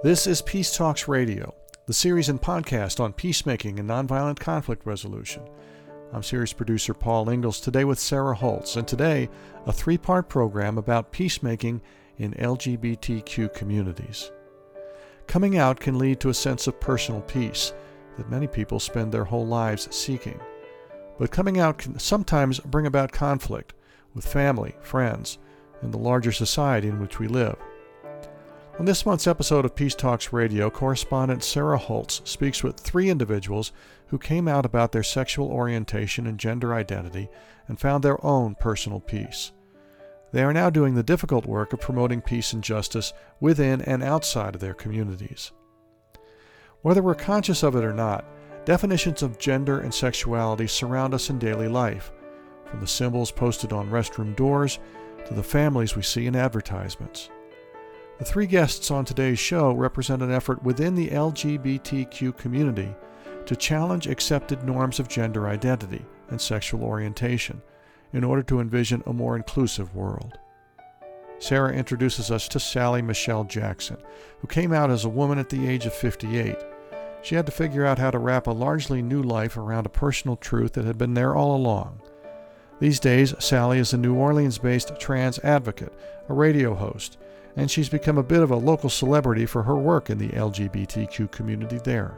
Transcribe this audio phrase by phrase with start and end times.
[0.00, 1.52] This is Peace Talks Radio,
[1.86, 5.42] the series and podcast on peacemaking and nonviolent conflict resolution.
[6.12, 9.28] I'm series producer Paul Ingalls today with Sarah Holtz, and today
[9.66, 11.82] a three part program about peacemaking
[12.16, 14.30] in LGBTQ communities.
[15.26, 17.72] Coming out can lead to a sense of personal peace
[18.16, 20.38] that many people spend their whole lives seeking.
[21.18, 23.74] But coming out can sometimes bring about conflict
[24.14, 25.38] with family, friends,
[25.82, 27.56] and the larger society in which we live.
[28.78, 33.72] On this month's episode of Peace Talks Radio, correspondent Sarah Holtz speaks with three individuals
[34.06, 37.28] who came out about their sexual orientation and gender identity
[37.66, 39.50] and found their own personal peace.
[40.30, 44.54] They are now doing the difficult work of promoting peace and justice within and outside
[44.54, 45.50] of their communities.
[46.82, 48.24] Whether we're conscious of it or not,
[48.64, 52.12] definitions of gender and sexuality surround us in daily life,
[52.70, 54.78] from the symbols posted on restroom doors
[55.26, 57.28] to the families we see in advertisements.
[58.18, 62.92] The three guests on today's show represent an effort within the LGBTQ community
[63.46, 67.62] to challenge accepted norms of gender identity and sexual orientation
[68.12, 70.36] in order to envision a more inclusive world.
[71.38, 73.98] Sarah introduces us to Sally Michelle Jackson,
[74.40, 76.56] who came out as a woman at the age of 58.
[77.22, 80.36] She had to figure out how to wrap a largely new life around a personal
[80.36, 82.00] truth that had been there all along.
[82.80, 85.92] These days, Sally is a New Orleans based trans advocate,
[86.28, 87.16] a radio host,
[87.58, 91.28] and she's become a bit of a local celebrity for her work in the LGBTQ
[91.32, 92.16] community there.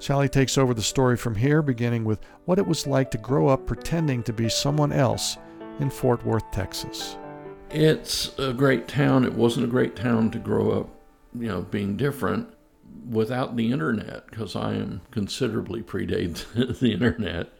[0.00, 3.46] Sally takes over the story from here, beginning with what it was like to grow
[3.46, 5.38] up pretending to be someone else
[5.78, 7.16] in Fort Worth, Texas.
[7.70, 9.24] It's a great town.
[9.24, 10.88] It wasn't a great town to grow up,
[11.38, 12.52] you know, being different
[13.08, 17.52] without the internet, because I am considerably predate the internet.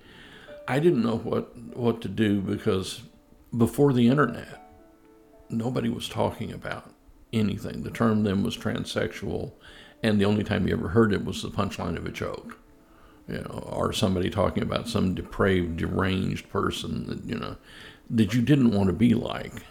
[0.66, 3.02] I didn't know what, what to do because
[3.56, 4.65] before the internet,
[5.48, 6.92] nobody was talking about
[7.32, 7.82] anything.
[7.82, 9.52] The term then was transsexual,
[10.02, 12.58] and the only time you ever heard it was the punchline of a joke,
[13.28, 17.56] you know, or somebody talking about some depraved, deranged person that you know
[18.10, 19.62] that you didn't want to be like.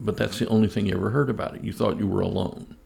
[0.00, 1.62] But that's the only thing you ever heard about it.
[1.62, 2.76] You thought you were alone.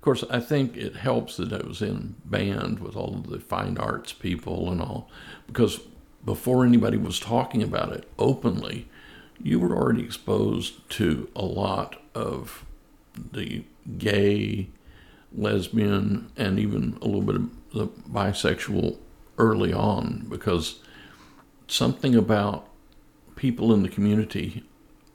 [0.02, 3.76] course, I think it helps that I was in band with all of the fine
[3.76, 5.10] arts people and all,
[5.46, 5.80] because
[6.24, 8.88] before anybody was talking about it openly,
[9.42, 12.64] you were already exposed to a lot of
[13.32, 13.64] the
[13.98, 14.68] gay,
[15.32, 18.98] lesbian, and even a little bit of the bisexual
[19.38, 20.80] early on because
[21.66, 22.68] something about
[23.36, 24.64] people in the community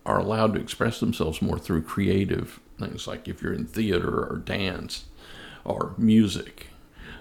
[0.05, 4.37] are allowed to express themselves more through creative things like if you're in theater or
[4.37, 5.05] dance
[5.63, 6.67] or music.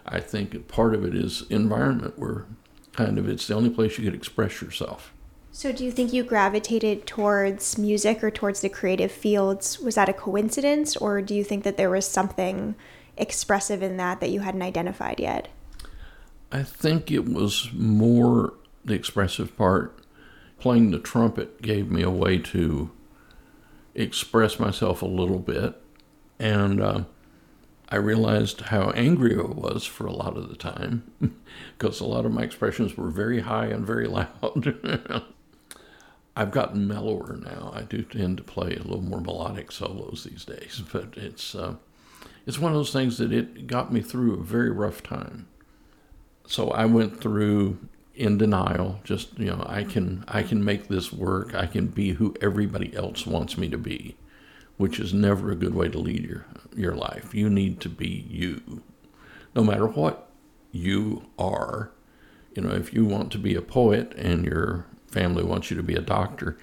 [0.06, 2.46] I think part of it is environment where
[2.92, 5.13] kind of it's the only place you could express yourself.
[5.56, 9.78] So, do you think you gravitated towards music or towards the creative fields?
[9.78, 12.74] Was that a coincidence, or do you think that there was something
[13.16, 15.46] expressive in that that you hadn't identified yet?
[16.50, 18.54] I think it was more
[18.84, 19.96] the expressive part.
[20.58, 22.90] Playing the trumpet gave me a way to
[23.94, 25.80] express myself a little bit,
[26.36, 27.04] and uh,
[27.90, 31.08] I realized how angry I was for a lot of the time
[31.78, 35.24] because a lot of my expressions were very high and very loud.
[36.36, 37.72] I've gotten mellower now.
[37.74, 41.76] I do tend to play a little more melodic solos these days, but it's uh,
[42.46, 45.46] it's one of those things that it got me through a very rough time.
[46.46, 47.78] So I went through
[48.14, 49.00] in denial.
[49.04, 51.54] Just you know, I can I can make this work.
[51.54, 54.16] I can be who everybody else wants me to be,
[54.76, 56.46] which is never a good way to lead your
[56.76, 57.34] your life.
[57.34, 58.82] You need to be you,
[59.54, 60.30] no matter what
[60.72, 61.90] you are.
[62.54, 65.82] You know, if you want to be a poet and you're family wants you to
[65.82, 66.58] be a doctor,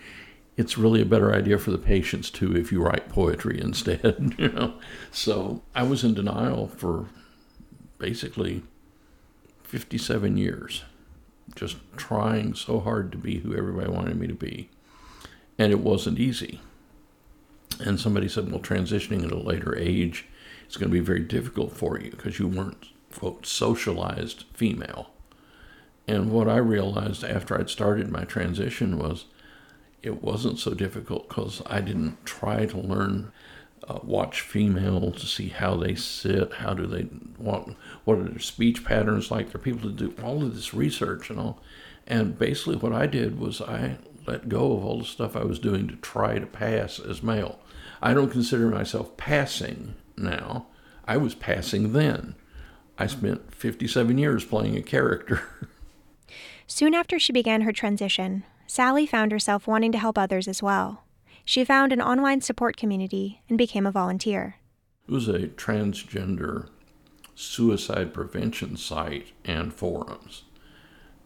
[0.58, 4.36] it's really a better idea for the patients too if you write poetry instead.
[4.38, 4.74] you know,
[5.10, 7.08] so I was in denial for
[7.98, 8.64] basically
[9.64, 10.84] 57 years,
[11.56, 14.70] just trying so hard to be who everybody wanted me to be,
[15.58, 16.60] and it wasn't easy.
[17.80, 20.28] And somebody said, well, transitioning at a later age
[20.70, 22.88] is going to be very difficult for you because you weren't,
[23.18, 25.12] quote, socialized female.
[26.12, 29.28] And what I realized after I'd started my transition was
[30.04, 33.32] it wasn't so difficult because I didn't try to learn,
[33.88, 37.04] uh, watch females to see how they sit, how do they,
[37.38, 37.70] what,
[38.04, 39.56] what are their speech patterns like.
[39.56, 41.62] Are people to do all of this research and all.
[42.06, 43.98] And basically, what I did was I
[44.28, 47.58] let go of all the stuff I was doing to try to pass as male.
[48.02, 50.66] I don't consider myself passing now.
[51.08, 52.36] I was passing then.
[52.98, 55.42] I spent 57 years playing a character.
[56.74, 61.04] Soon after she began her transition, Sally found herself wanting to help others as well.
[61.44, 64.56] She found an online support community and became a volunteer.
[65.06, 66.70] it was a transgender
[67.36, 70.44] suicide prevention site and forums.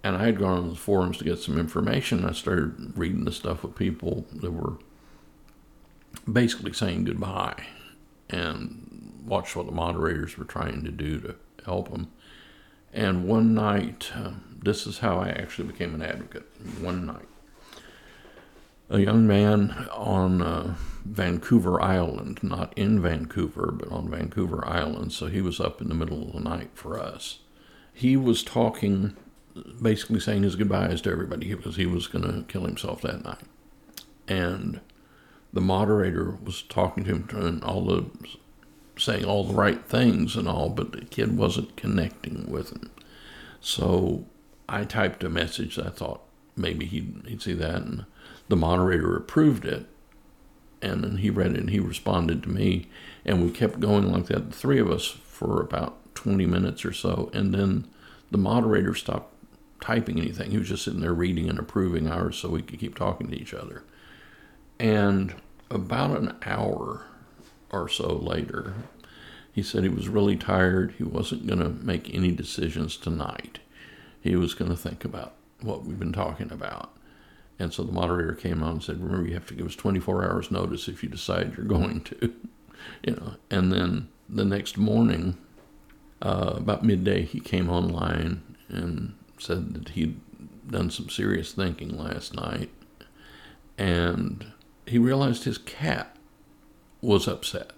[0.03, 2.25] And I had gone on the forums to get some information.
[2.25, 4.80] I started reading the stuff with people that were
[6.30, 7.63] basically saying goodbye
[8.31, 12.12] and watched what the moderators were trying to do to help them.
[12.91, 14.31] And one night, uh,
[14.65, 16.45] this is how I actually became an advocate.
[16.81, 17.27] One night,
[18.89, 20.75] a young man on uh,
[21.06, 25.95] Vancouver Island, not in Vancouver, but on Vancouver Island, so he was up in the
[25.95, 27.39] middle of the night for us.
[27.94, 29.15] He was talking,
[29.81, 33.44] basically saying his goodbyes to everybody because he was going to kill himself that night.
[34.27, 34.81] And
[35.53, 38.06] the moderator was talking to him and all the
[38.97, 42.89] saying all the right things and all, but the kid wasn't connecting with him.
[43.59, 44.25] So
[44.67, 45.77] I typed a message.
[45.77, 46.21] I thought
[46.56, 48.06] maybe he'd, he'd see that, and
[48.47, 49.85] the moderator approved it.
[50.81, 52.89] And then he read it and he responded to me,
[53.25, 56.94] and we kept going like that, the three of us, for about 20 minutes or
[56.94, 57.29] so.
[57.33, 57.88] And then
[58.31, 59.33] the moderator stopped
[59.81, 60.51] typing anything.
[60.51, 63.35] He was just sitting there reading and approving ours so we could keep talking to
[63.35, 63.83] each other.
[64.79, 65.35] And
[65.69, 67.06] about an hour
[67.69, 68.73] or so later,
[69.51, 70.95] he said he was really tired.
[70.97, 73.59] He wasn't going to make any decisions tonight.
[74.25, 76.92] He was going to think about what we've been talking about.
[77.60, 80.25] And so the moderator came on and said, "Remember, you have to give us 24
[80.25, 82.33] hours notice if you decide you're going to."
[83.04, 83.36] you know.
[83.51, 85.38] And then the next morning,
[86.24, 90.19] uh, about midday, he came online and said that he'd
[90.68, 92.72] done some serious thinking last night,
[93.77, 94.51] and
[94.88, 96.16] he realized his cat
[97.00, 97.74] was upset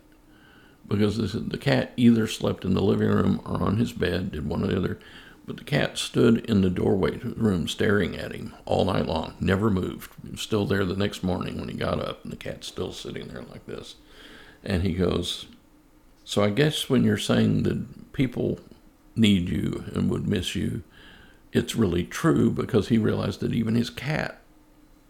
[0.88, 4.64] because the cat either slept in the living room or on his bed, did one
[4.64, 5.00] or the other.
[5.48, 9.06] But the cat stood in the doorway to the room staring at him all night
[9.06, 10.12] long, never moved.
[10.22, 12.92] He was still there the next morning when he got up, and the cat's still
[12.92, 13.96] sitting there like this.
[14.62, 15.46] And he goes,
[16.26, 18.60] So I guess when you're saying that people
[19.16, 20.84] need you and would miss you,
[21.54, 24.42] it's really true because he realized that even his cat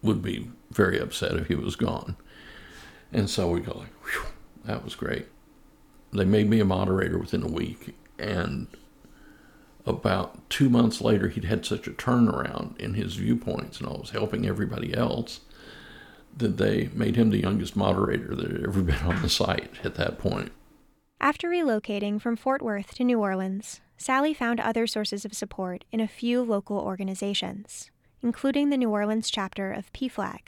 [0.03, 2.15] would be very upset if he was gone.
[3.11, 3.89] And so we go like,
[4.65, 5.27] that was great.
[6.13, 8.67] They made me a moderator within a week, and
[9.87, 14.11] about two months later, he'd had such a turnaround in his viewpoints, and I was
[14.11, 15.41] helping everybody else
[16.35, 19.95] that they made him the youngest moderator that had ever been on the site at
[19.95, 20.51] that point.
[21.19, 25.99] After relocating from Fort Worth to New Orleans, Sally found other sources of support in
[25.99, 27.89] a few local organizations,
[28.21, 30.39] including the New Orleans chapter of PFLAG.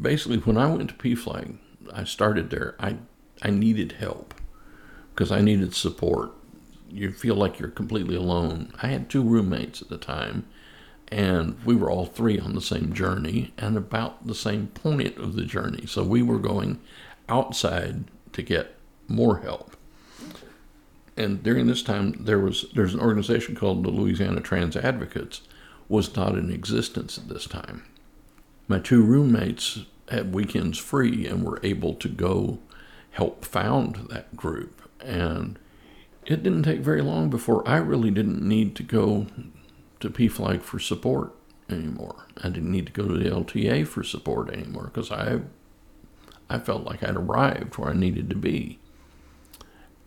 [0.00, 1.58] Basically, when I went to PFLAG,
[1.92, 2.76] I started there.
[2.78, 2.98] I
[3.42, 4.34] I needed help
[5.12, 6.30] because I needed support.
[6.92, 8.72] You feel like you're completely alone.
[8.82, 10.46] I had two roommates at the time,
[11.08, 15.34] and we were all three on the same journey and about the same point of
[15.34, 15.86] the journey.
[15.86, 16.80] So we were going
[17.28, 18.76] outside to get
[19.08, 19.76] more help.
[21.16, 25.42] And during this time, there was there's an organization called the Louisiana Trans Advocates,
[25.88, 27.84] was not in existence at this time.
[28.68, 32.58] My two roommates had weekends free and were able to go
[33.12, 34.88] help found that group.
[35.00, 35.58] And
[36.32, 39.26] it didn't take very long before I really didn't need to go
[40.00, 41.34] to PFLAG for support
[41.68, 42.26] anymore.
[42.42, 45.40] I didn't need to go to the LTA for support anymore because I
[46.48, 48.78] I felt like I'd arrived where I needed to be.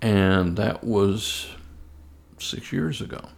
[0.01, 1.47] And that was
[2.37, 3.29] six years ago.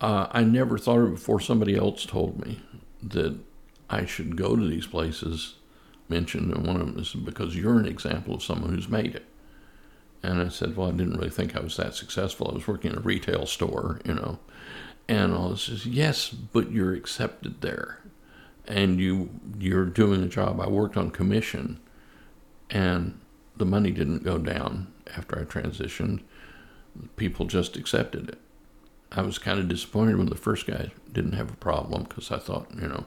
[0.00, 2.60] Uh, I never thought of it before somebody else told me
[3.02, 3.38] that
[3.88, 5.54] I should go to these places
[6.08, 9.24] mentioned, and one of them is because you're an example of someone who's made it.
[10.22, 12.48] And I said, Well, I didn't really think I was that successful.
[12.50, 14.38] I was working in a retail store, you know.
[15.08, 18.00] And all this is, Yes, but you're accepted there.
[18.66, 20.60] And you you're doing a job.
[20.60, 21.80] I worked on commission
[22.70, 23.18] and
[23.56, 26.20] the money didn't go down after I transitioned.
[27.16, 28.38] People just accepted it.
[29.12, 32.38] I was kind of disappointed when the first guy didn't have a problem because I
[32.38, 33.06] thought, you know,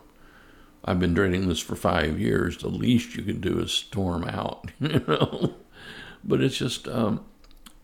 [0.84, 2.58] I've been dreading this for five years.
[2.58, 5.56] The least you can do is storm out, you know.
[6.24, 7.24] But it's just um,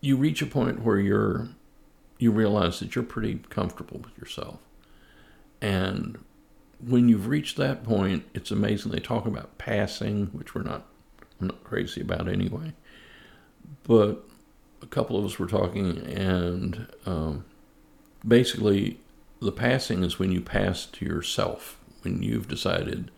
[0.00, 1.48] you reach a point where you're
[2.18, 4.58] you realize that you're pretty comfortable with yourself,
[5.60, 6.18] and
[6.84, 8.92] when you've reached that point, it's amazing.
[8.92, 10.86] They talk about passing, which we're not
[11.40, 12.72] not crazy about anyway.
[13.84, 14.24] But
[14.82, 17.44] a couple of us were talking, and um,
[18.26, 18.98] basically,
[19.40, 23.10] the passing is when you pass to yourself when you've decided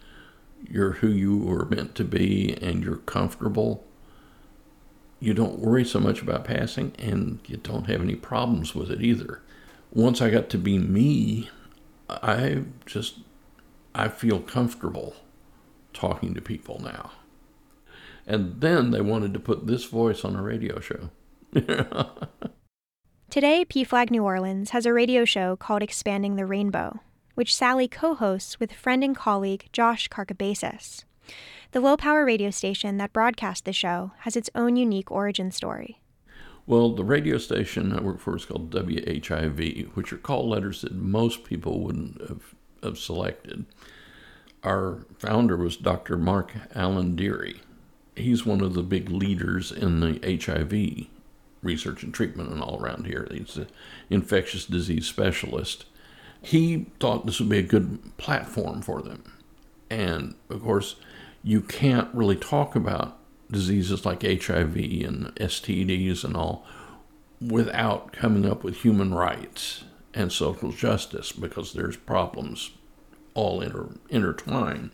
[0.69, 3.85] you're who you were meant to be and you're comfortable,
[5.23, 9.01] you don't worry so much about passing and you don't have any problems with it
[9.01, 9.41] either.
[9.93, 11.49] Once I got to be me,
[12.09, 13.21] I just
[13.95, 15.15] I feel comfortable
[15.93, 17.13] talking to people now.
[18.27, 21.11] And then they wanted to put this voice on a radio show.
[23.31, 26.99] Today, PFLAG New Orleans has a radio show called Expanding the Rainbow,
[27.37, 31.05] which Sally co hosts with friend and colleague Josh Karkabasis.
[31.73, 36.03] The low power radio station that broadcast the show has its own unique origin story.
[36.67, 40.93] Well, the radio station I work for is called WHIV, which are call letters that
[40.93, 43.65] most people wouldn't have, have selected.
[44.63, 46.19] Our founder was Dr.
[46.19, 47.61] Mark Alain Dery.
[48.15, 51.07] He's one of the big leaders in the HIV
[51.63, 53.27] research and treatment and all around here.
[53.31, 53.69] He's an
[54.11, 55.87] infectious disease specialist.
[56.43, 59.25] He thought this would be a good platform for them.
[59.89, 60.97] And of course,
[61.43, 63.19] you can't really talk about
[63.51, 66.65] diseases like HIV and STDs and all
[67.41, 69.85] without coming up with human rights
[70.15, 72.71] and social justice because there's problems
[73.35, 74.91] all inter, intertwined.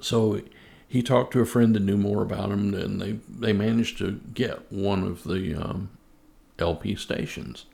[0.00, 0.40] So
[0.88, 4.20] he talked to a friend that knew more about him, and they, they managed to
[4.32, 5.90] get one of the um,
[6.58, 7.66] LP stations.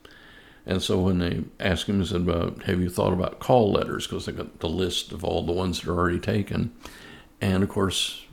[0.65, 4.05] And so when they asked him, he said, about Have you thought about call letters?
[4.05, 6.73] Because they got the list of all the ones that are already taken.
[7.41, 8.25] And of course,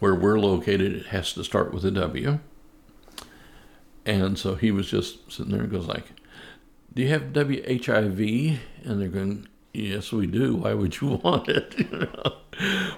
[0.00, 2.40] where we're located, it has to start with a W.
[4.06, 6.06] And so he was just sitting there and goes like,
[6.92, 8.58] Do you have WHIV?
[8.84, 10.56] And they're going, Yes, we do.
[10.56, 11.86] Why would you want it?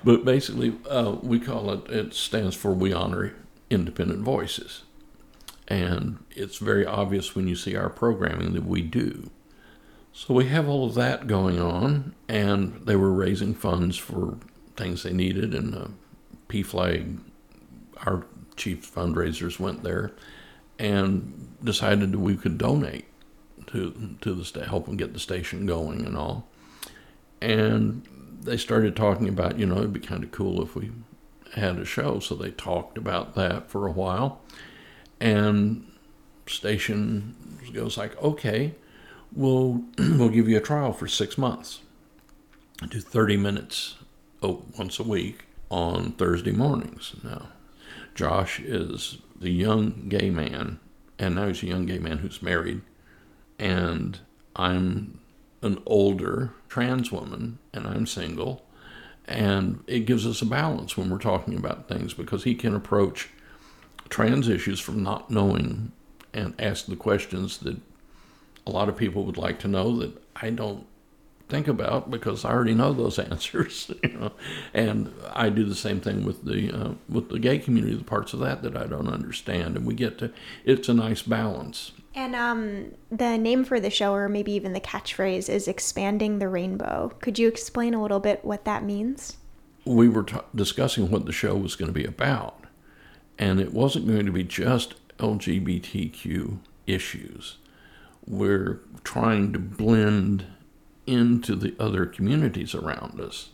[0.05, 3.35] But basically, uh, we call it, it stands for We Honor
[3.71, 4.83] Independent Voices.
[5.67, 9.31] And it's very obvious when you see our programming that we do.
[10.13, 14.39] So we have all of that going on, and they were raising funds for
[14.77, 15.89] things they needed, and uh,
[16.49, 17.19] PFLAG,
[18.05, 18.25] our
[18.57, 20.13] chief fundraisers, went there
[20.79, 23.07] and decided that we could donate
[23.67, 26.49] to to the help them get the station going and all.
[27.41, 28.07] And
[28.41, 30.93] they started talking about, you know, it'd be kind of cool if we
[31.55, 32.21] had a show.
[32.21, 34.41] So they talked about that for a while,
[35.21, 35.91] and
[36.47, 37.35] station
[37.73, 38.75] goes like, okay,
[39.33, 41.81] we'll we'll give you a trial for six months.
[42.89, 43.97] Do thirty minutes
[44.43, 47.15] Oh, once a week on Thursday mornings.
[47.23, 47.49] Now,
[48.15, 50.79] Josh is the young gay man,
[51.19, 52.83] and now he's a young gay man who's married,
[53.59, 54.19] and
[54.55, 55.21] I'm
[55.63, 58.65] an older trans woman, and I'm single.
[59.27, 63.31] And it gives us a balance when we're talking about things because he can approach
[64.09, 65.93] trans issues from not knowing
[66.33, 67.77] and ask the questions that
[68.67, 70.87] a lot of people would like to know that I don't
[71.49, 74.33] think about because I already know those answers, you know.
[74.75, 78.33] And I do the same thing with the uh, with the gay community, the parts
[78.33, 80.33] of that that I don't understand, and we get to.
[80.65, 81.93] It's a nice balance.
[82.15, 86.49] And um, the name for the show, or maybe even the catchphrase, is expanding the
[86.49, 87.13] rainbow.
[87.21, 89.37] Could you explain a little bit what that means?
[89.85, 92.65] We were t- discussing what the show was going to be about,
[93.39, 97.59] and it wasn't going to be just LGBTQ issues.
[98.27, 100.47] We're trying to blend
[101.07, 103.51] into the other communities around us.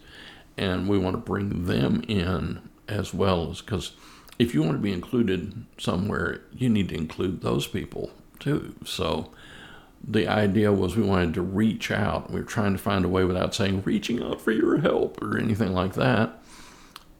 [0.56, 3.92] And we want to bring them in as well as because
[4.38, 8.75] if you want to be included somewhere, you need to include those people too.
[8.85, 9.30] So
[10.06, 12.30] the idea was we wanted to reach out.
[12.30, 15.38] We were trying to find a way without saying reaching out for your help or
[15.38, 16.38] anything like that.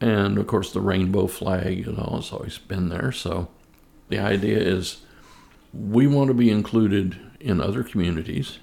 [0.01, 3.13] And of course, the rainbow flag, you know, has always been there.
[3.13, 3.49] So
[4.09, 5.03] the idea is
[5.73, 8.59] we want to be included in other communities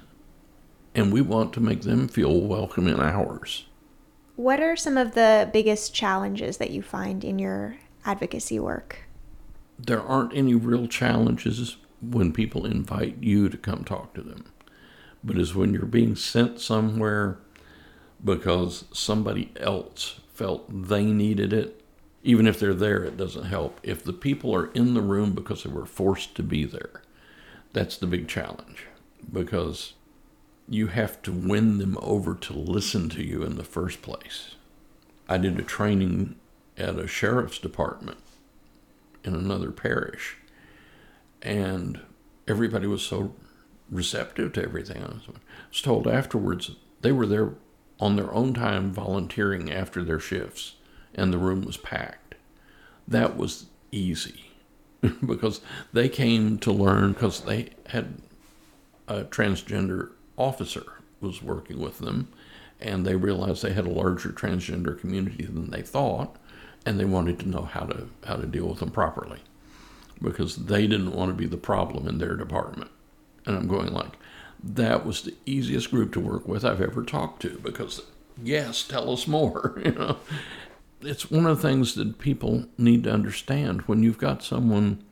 [1.00, 3.66] and we want to make them feel welcome in ours.
[4.36, 9.04] What are some of the biggest challenges that you find in your advocacy work?
[9.78, 14.52] There aren't any real challenges when people invite you to come talk to them,
[15.24, 17.40] but is when you're being sent somewhere
[18.24, 21.82] because somebody else felt they needed it.
[22.24, 23.80] Even if they're there, it doesn't help.
[23.84, 27.02] If the people are in the room because they were forced to be there,
[27.72, 28.86] that's the big challenge
[29.32, 29.94] because
[30.70, 34.56] you have to win them over to listen to you in the first place.
[35.28, 36.36] I did a training
[36.78, 38.20] at a sheriff's department
[39.24, 40.38] in another parish,
[41.42, 42.00] and
[42.48, 43.34] everybody was so
[43.90, 45.04] receptive to everything.
[45.04, 45.14] I
[45.70, 46.72] was told afterwards
[47.02, 47.54] they were there
[48.00, 50.76] on their own time volunteering after their shifts,
[51.16, 52.36] and the room was packed.
[53.08, 54.52] That was easy
[55.26, 55.62] because
[55.92, 58.22] they came to learn because they had
[59.08, 60.86] a transgender officer
[61.22, 62.30] was working with them,
[62.80, 66.38] and they realized they had a larger transgender community than they thought,
[66.86, 69.40] and they wanted to know how to how to deal with them properly,
[70.22, 72.90] because they didn't want to be the problem in their department.
[73.46, 74.14] And I'm going like,
[74.64, 78.02] that was the easiest group to work with I've ever talked to, because
[78.42, 79.80] yes, tell us more.
[79.86, 80.18] you know,
[81.02, 85.04] it's one of the things that people need to understand when you've got someone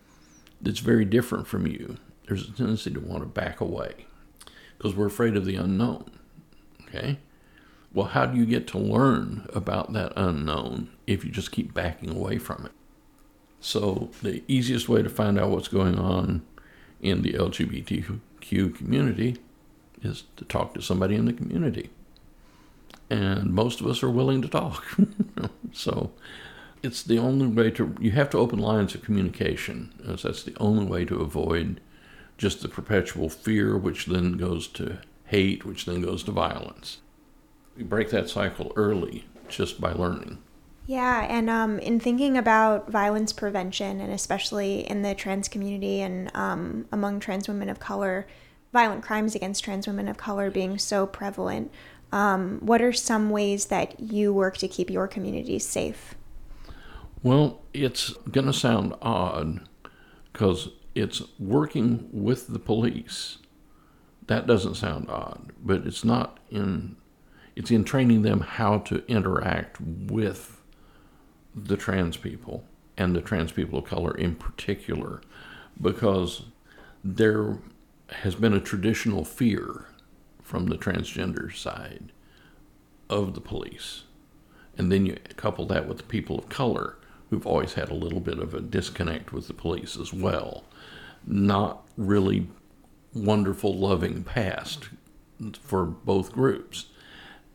[0.62, 4.07] that's very different from you, there's a tendency to want to back away
[4.78, 6.12] because we're afraid of the unknown.
[6.84, 7.20] Okay?
[7.94, 12.16] Well, how do you get to learn about that unknown if you just keep backing
[12.16, 12.72] away from it?
[13.60, 16.44] So, the easiest way to find out what's going on
[17.02, 19.38] in the LGBTQ community
[20.04, 21.90] is to talk to somebody in the community.
[23.10, 24.86] And most of us are willing to talk.
[25.74, 26.12] so,
[26.84, 30.56] it's the only way to, you have to open lines of communication, as that's the
[30.60, 31.82] only way to avoid
[32.38, 37.00] just the perpetual fear, which then goes to hate, which then goes to violence.
[37.76, 40.40] We break that cycle early just by learning.
[40.88, 46.32] Yeah, and um, in thinking about violence prevention, and especially in the trans community and
[46.34, 48.26] um, among trans women of color,
[48.72, 51.72] violent crimes against trans women of color being so prevalent,
[52.14, 56.16] um, what are some ways that you work to keep your communities safe?
[57.22, 59.68] Well, it's going to sound odd
[60.32, 63.38] because it's working with the police.
[64.26, 66.96] That doesn't sound odd, but it's not in
[67.56, 70.62] it's in training them how to interact with
[71.56, 72.64] the trans people
[72.98, 75.22] and the trans people of color in particular
[75.82, 76.44] because
[77.04, 77.58] there
[78.10, 79.86] has been a traditional fear
[80.44, 82.12] from the transgender side
[83.10, 84.04] of the police.
[84.78, 86.98] And then you couple that with the people of color
[87.30, 90.64] who've always had a little bit of a disconnect with the police as well.
[91.28, 92.48] Not really
[93.14, 94.90] wonderful, loving past
[95.62, 96.88] for both groups.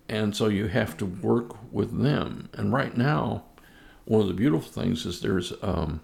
[0.09, 2.49] And so you have to work with them.
[2.52, 3.45] And right now,
[4.05, 6.00] one of the beautiful things is there's um,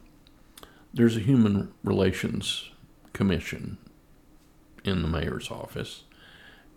[0.95, 2.71] there's a human relations
[3.13, 3.79] commission
[4.85, 6.05] in the mayor's office,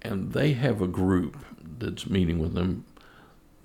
[0.02, 1.38] and they have a group
[1.80, 2.86] that's meeting with them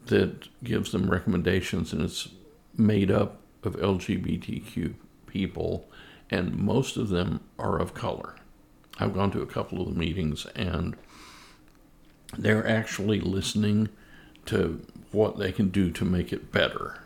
[0.06, 2.28] that gives them recommendations, and it's
[2.76, 4.95] made up of LGBTQ
[5.26, 5.89] people,
[6.30, 8.36] and most of them are of color.
[8.99, 10.97] I've gone to a couple of the meetings, and
[12.36, 13.89] they're actually listening
[14.47, 17.00] to what they can do to make it better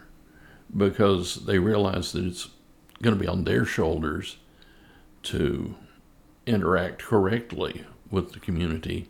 [0.76, 2.48] because they realize that it's
[3.02, 4.37] going to be on their shoulders
[5.22, 5.74] to
[6.46, 9.09] interact correctly with the community.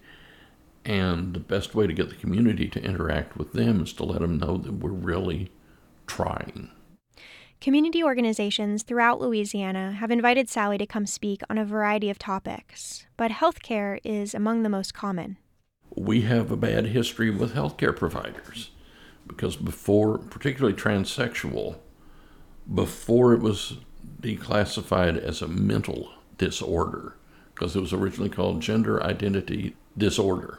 [0.85, 4.21] And the best way to get the community to interact with them is to let
[4.21, 5.51] them know that we're really
[6.07, 6.71] trying.
[7.61, 13.07] Community organizations throughout Louisiana have invited Sally to come speak on a variety of topics,
[13.17, 15.37] but healthcare is among the most common
[15.95, 18.71] we have a bad history with healthcare providers
[19.27, 21.77] because before, particularly transsexual,
[22.73, 23.79] before it was
[24.21, 27.17] declassified as a mental disorder,
[27.55, 30.59] because it was originally called gender identity disorder.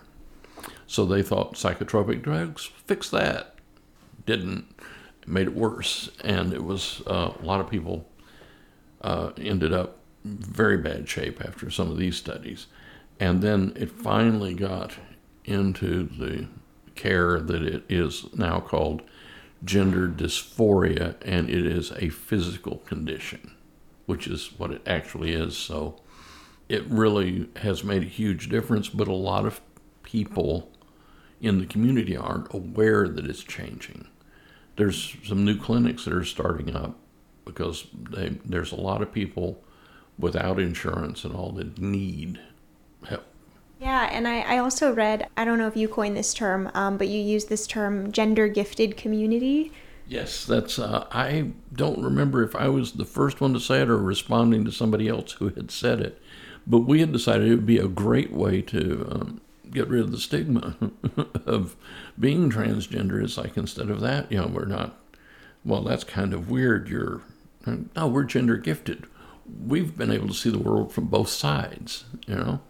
[0.88, 3.56] So they thought psychotropic drugs fix that.
[4.26, 4.66] Didn't.
[5.32, 6.10] Made it worse.
[6.24, 8.06] And it was uh, a lot of people
[9.00, 12.68] uh, ended up very bad shape after some of these studies.
[13.20, 14.94] And then it finally got
[15.46, 16.48] into the
[16.96, 19.02] care that it is now called
[19.64, 23.56] gender dysphoria, and it is a physical condition,
[24.08, 25.56] which is what it actually is.
[25.56, 26.02] So
[26.68, 29.62] it really has made a huge difference, but a lot of
[30.04, 30.72] people
[31.40, 34.08] in the community aren't aware that it's changing.
[34.82, 36.96] There's some new clinics that are starting up
[37.46, 39.64] because they, there's a lot of people
[40.18, 42.40] without insurance and all that need
[43.08, 43.26] help.
[43.80, 46.98] Yeah, and I, I also read, I don't know if you coined this term, um,
[46.98, 49.72] but you use this term gender gifted community.
[50.08, 53.88] Yes, that's, uh, I don't remember if I was the first one to say it
[53.88, 56.20] or responding to somebody else who had said it,
[56.66, 59.42] but we had decided it would be a great way to um,
[59.72, 60.76] get rid of the stigma
[61.46, 61.76] of
[62.20, 63.24] being transgender.
[63.24, 64.98] It's like instead of that, you know, we're not,
[65.64, 66.90] well, that's kind of weird.
[66.90, 67.22] You're,
[67.96, 69.06] no, we're gender gifted.
[69.66, 72.62] We've been able to see the world from both sides, you know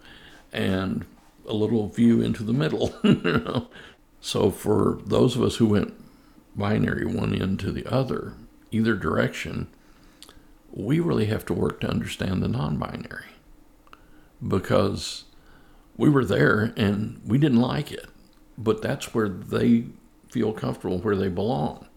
[0.54, 1.06] and
[1.48, 2.94] a little view into the middle.
[3.04, 3.68] you know?
[4.20, 5.94] So for those of us who went
[6.56, 8.34] binary one end to the other,
[8.72, 9.68] either direction,
[10.72, 13.26] we really have to work to understand the non binary
[14.46, 15.26] because
[15.97, 18.08] we were there and we didn't like it,
[18.58, 19.86] but that's where they
[20.30, 21.88] feel comfortable, where they belong.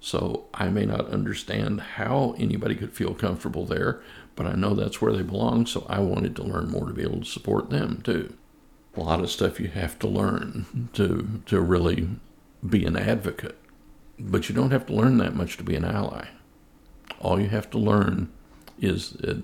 [0.00, 4.00] So I may not understand how anybody could feel comfortable there,
[4.36, 7.02] but I know that's where they belong, so I wanted to learn more to be
[7.02, 8.34] able to support them too.
[8.96, 12.08] A lot of stuff you have to learn to to really
[12.66, 13.58] be an advocate.
[14.18, 16.26] But you don't have to learn that much to be an ally.
[17.20, 18.32] All you have to learn
[18.80, 19.42] is that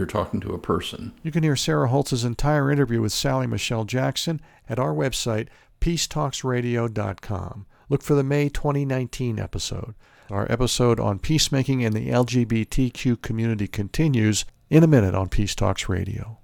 [0.00, 1.12] you're talking to a person.
[1.22, 5.48] You can hear Sarah Holtz's entire interview with Sally Michelle Jackson at our website,
[5.82, 7.66] peacetalksradio.com.
[7.90, 9.94] look for the May 2019 episode.
[10.30, 15.86] Our episode on peacemaking in the LGBTQ community continues in a minute on Peace Talks
[15.86, 16.39] Radio.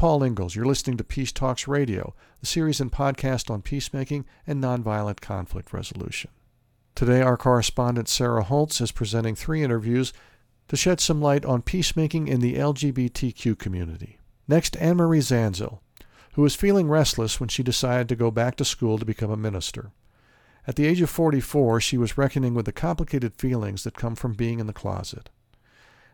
[0.00, 0.56] Paul Ingalls.
[0.56, 5.74] You're listening to Peace Talks Radio, the series and podcast on peacemaking and nonviolent conflict
[5.74, 6.30] resolution.
[6.94, 10.14] Today, our correspondent Sarah Holtz is presenting three interviews
[10.68, 14.16] to shed some light on peacemaking in the LGBTQ community.
[14.48, 15.82] Next, Anne Marie Zanzil,
[16.32, 19.36] who was feeling restless when she decided to go back to school to become a
[19.36, 19.90] minister.
[20.66, 24.32] At the age of 44, she was reckoning with the complicated feelings that come from
[24.32, 25.28] being in the closet.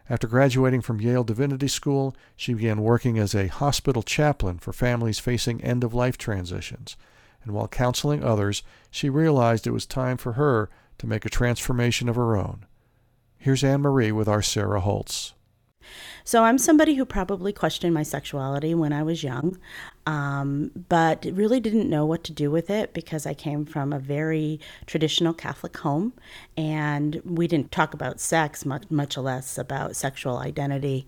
[0.09, 5.19] After graduating from Yale Divinity School, she began working as a hospital chaplain for families
[5.19, 6.97] facing end of life transitions.
[7.43, 12.09] And while counseling others, she realized it was time for her to make a transformation
[12.09, 12.67] of her own.
[13.37, 15.35] Here's Anne Marie with our Sarah Holtz.
[16.25, 19.59] So I'm somebody who probably questioned my sexuality when I was young,
[20.07, 23.99] um, but really didn't know what to do with it because I came from a
[23.99, 26.13] very traditional Catholic home,
[26.57, 31.07] and we didn't talk about sex much, much less about sexual identity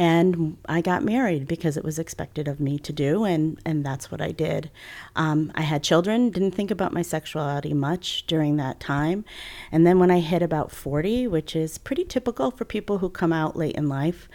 [0.00, 4.10] and I got married because it was expected of me to do, and, and that's
[4.10, 4.70] what I did.
[5.14, 9.26] Um, I had children, didn't think about my sexuality much during that time.
[9.70, 13.30] And then when I hit about 40, which is pretty typical for people who come
[13.30, 14.26] out late in life,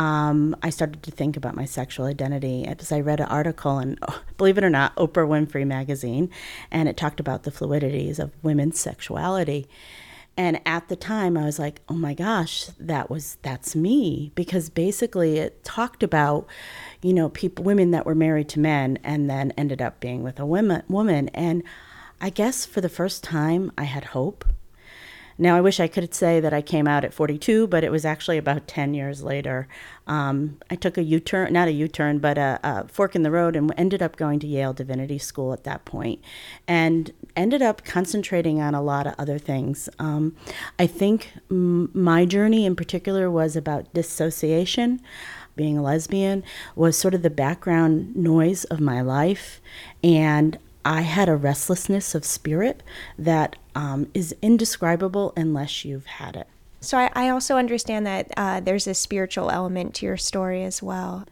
[0.00, 2.64] um, I started to think about my sexual identity.
[2.66, 3.98] because I read an article in,
[4.38, 6.30] believe it or not, Oprah Winfrey magazine,
[6.70, 9.68] and it talked about the fluidities of women's sexuality.
[10.38, 14.32] And at the time, I was like, oh my gosh, that was, that's me.
[14.34, 16.46] Because basically, it talked about,
[17.02, 20.40] you know, people, women that were married to men and then ended up being with
[20.40, 20.82] a woman.
[20.88, 21.28] woman.
[21.34, 21.62] And
[22.22, 24.46] I guess for the first time, I had hope
[25.40, 28.04] now, I wish I could say that I came out at 42, but it was
[28.04, 29.68] actually about 10 years later.
[30.06, 33.22] Um, I took a U turn, not a U turn, but a, a, fork in
[33.22, 36.20] the road, and ended up going to Yale Divinity School at that point,
[36.68, 39.88] and ended up concentrating on a lot of other things.
[39.98, 40.36] Um,
[40.78, 45.00] I think m- my journey in particular was about dissociation
[45.56, 46.44] being a lesbian
[46.76, 49.60] was sort of the background noise of my life.
[50.02, 52.82] And I had a restlessness of spirit
[53.18, 56.46] that um, is indescribable unless you've had it.
[56.80, 60.82] So I, I also understand that uh, there's a spiritual element to your story as
[60.82, 61.26] well.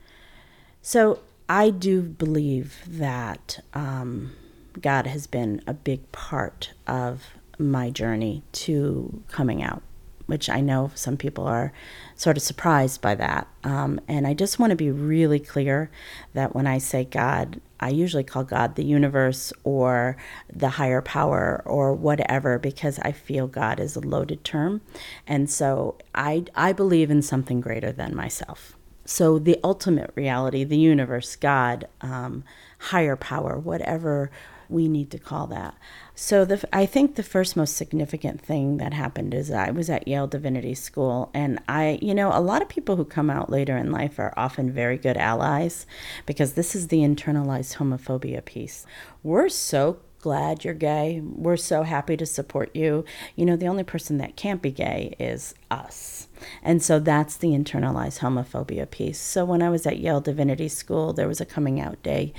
[0.83, 4.33] So I do believe that um,
[4.81, 7.25] God has been a big part of
[7.59, 9.83] my journey to coming out,
[10.29, 11.73] which I know some people are
[12.15, 13.49] sort of surprised by that.
[13.65, 15.91] Um, and I just want to be really clear
[16.35, 20.19] that when I say God, I usually call God the universe or
[20.53, 24.83] the higher power or whatever because I feel God is a loaded term.
[25.27, 28.77] And so I, I believe in something greater than myself.
[29.07, 32.45] So the ultimate reality, the universe, God, um,
[32.79, 34.31] higher power, whatever
[34.69, 35.75] we need to call that.
[36.21, 40.09] So the, I think the first most significant thing that happened is I was at
[40.09, 43.77] Yale Divinity School, and I, you know, a lot of people who come out later
[43.77, 45.87] in life are often very good allies
[46.27, 48.85] because this is the internalized homophobia piece.
[49.23, 51.23] We're so glad you're gay.
[51.23, 53.05] We're so happy to support you.
[53.37, 56.27] You know, the only person that can't be gay is us.
[56.65, 59.21] And so that's the internalized homophobia piece.
[59.21, 62.33] So when I was at Yale Divinity School, there was a coming out day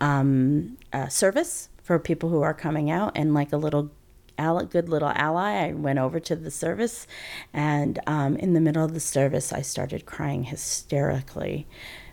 [0.00, 3.90] um, uh, service for people who are coming out and like a little
[4.70, 7.04] good little ally i went over to the service
[7.52, 11.66] and um, in the middle of the service i started crying hysterically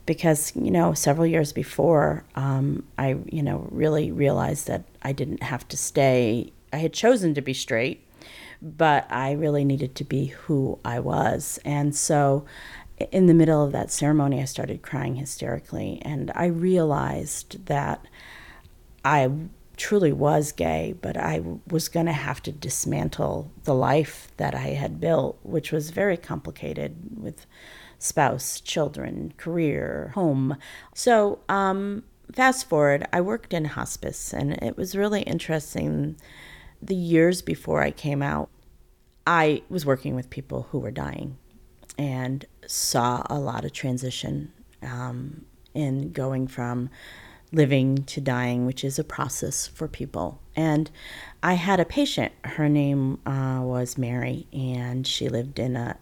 [0.07, 5.43] because you know several years before um, i you know really realized that i didn't
[5.43, 8.03] have to stay i had chosen to be straight
[8.59, 11.59] but i really needed to be who i was.
[11.63, 12.47] And so
[13.11, 18.03] in the middle of that ceremony i started crying hysterically and i realized that
[19.05, 19.29] i
[19.77, 24.69] truly was gay, but I was going to have to dismantle the life that I
[24.69, 27.45] had built, which was very complicated with
[27.99, 30.57] spouse, children, career, home.
[30.93, 36.17] So, um, fast forward, I worked in hospice, and it was really interesting.
[36.81, 38.49] The years before I came out,
[39.25, 41.37] I was working with people who were dying
[41.97, 46.89] and saw a lot of transition um, in going from
[47.51, 50.39] living to dying, which is a process for people.
[50.55, 50.89] And
[51.41, 55.97] I had a patient, her name uh, was Mary, and she lived in a,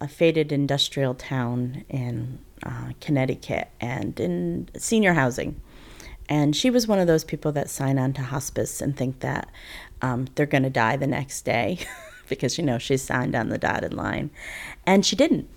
[0.00, 5.60] a faded industrial town in uh, Connecticut and in senior housing.
[6.28, 9.50] And she was one of those people that sign on to hospice and think that
[10.02, 11.78] um, they're going to die the next day
[12.28, 14.30] because, you know, she signed on the dotted line.
[14.86, 15.48] And she didn't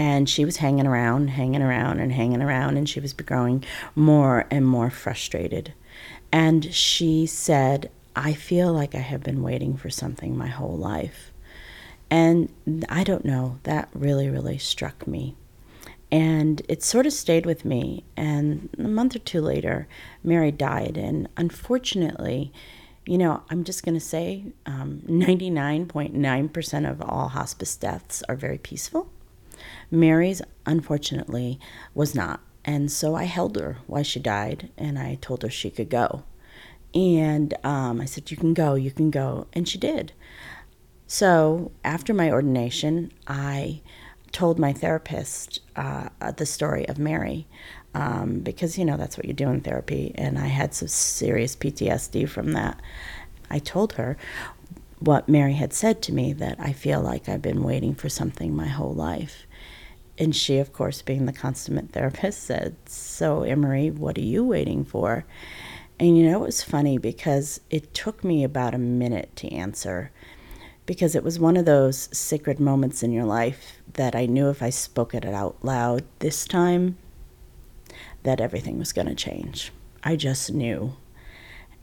[0.00, 3.62] and she was hanging around, hanging around, and hanging around, and she was growing
[3.94, 5.74] more and more frustrated.
[6.32, 11.34] And she said, I feel like I have been waiting for something my whole life.
[12.10, 12.48] And
[12.88, 15.36] I don't know, that really, really struck me.
[16.10, 18.04] And it sort of stayed with me.
[18.16, 19.86] And a month or two later,
[20.24, 20.96] Mary died.
[20.96, 22.54] And unfortunately,
[23.04, 28.56] you know, I'm just going to say um, 99.9% of all hospice deaths are very
[28.56, 29.10] peaceful.
[29.90, 31.58] Mary's, unfortunately,
[31.94, 32.40] was not.
[32.64, 36.24] And so I held her while she died and I told her she could go.
[36.94, 39.46] And um, I said, You can go, you can go.
[39.52, 40.12] And she did.
[41.06, 43.80] So after my ordination, I
[44.32, 47.46] told my therapist uh, the story of Mary.
[47.92, 50.12] Um, because, you know, that's what you do in therapy.
[50.14, 52.80] And I had some serious PTSD from that.
[53.50, 54.16] I told her
[55.00, 58.54] what Mary had said to me that I feel like I've been waiting for something
[58.54, 59.46] my whole life.
[60.20, 64.44] And she, of course, being the consummate therapist, said, So, Anne Marie, what are you
[64.44, 65.24] waiting for?
[65.98, 70.10] And you know, it was funny because it took me about a minute to answer
[70.84, 74.62] because it was one of those sacred moments in your life that I knew if
[74.62, 76.98] I spoke it out loud this time,
[78.22, 79.72] that everything was going to change.
[80.02, 80.96] I just knew.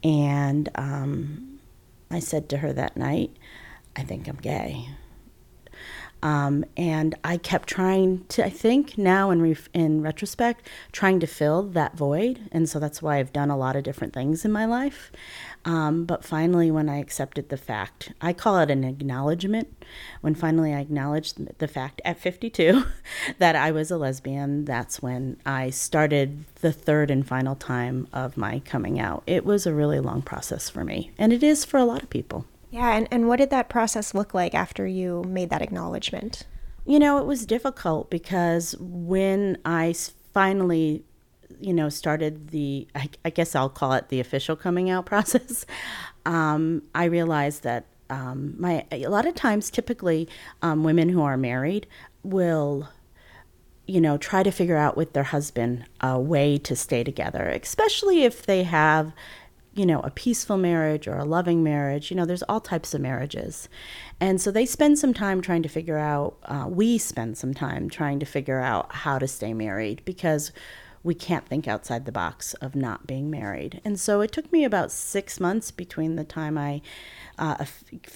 [0.04, 1.58] And um,
[2.10, 3.30] I said to her that night,
[3.96, 4.90] I think I'm gay.
[6.22, 11.26] Um, and I kept trying to, I think now in, re- in retrospect, trying to
[11.26, 12.48] fill that void.
[12.50, 15.12] And so that's why I've done a lot of different things in my life.
[15.64, 19.84] Um, but finally, when I accepted the fact, I call it an acknowledgement.
[20.20, 22.84] When finally I acknowledged the fact at 52
[23.38, 28.36] that I was a lesbian, that's when I started the third and final time of
[28.36, 29.22] my coming out.
[29.26, 32.10] It was a really long process for me, and it is for a lot of
[32.10, 32.46] people.
[32.70, 36.44] Yeah, and, and what did that process look like after you made that acknowledgement?
[36.84, 39.94] You know, it was difficult because when I
[40.32, 41.04] finally,
[41.60, 45.64] you know, started the, I, I guess I'll call it the official coming out process,
[46.26, 50.28] um, I realized that um, my a lot of times, typically,
[50.62, 51.86] um, women who are married
[52.22, 52.88] will
[53.88, 58.22] you know, try to figure out with their husband a way to stay together, especially
[58.22, 59.12] if they have
[59.78, 62.10] you know, a peaceful marriage or a loving marriage.
[62.10, 63.68] You know, there's all types of marriages.
[64.20, 67.88] And so they spend some time trying to figure out, uh, we spend some time
[67.88, 70.52] trying to figure out how to stay married because
[71.04, 73.80] we can't think outside the box of not being married.
[73.84, 76.82] And so it took me about six months between the time I
[77.38, 77.64] uh,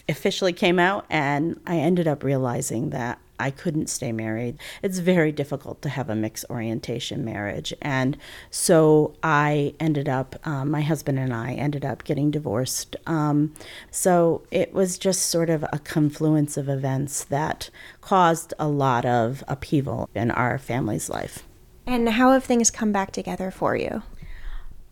[0.08, 4.56] officially came out and I ended up realizing that I couldn't stay married.
[4.82, 7.74] It's very difficult to have a mixed orientation marriage.
[7.82, 8.16] And
[8.50, 12.94] so I ended up, um, my husband and I ended up getting divorced.
[13.06, 13.52] Um,
[13.90, 17.68] so it was just sort of a confluence of events that
[18.00, 21.42] caused a lot of upheaval in our family's life.
[21.84, 24.02] And how have things come back together for you?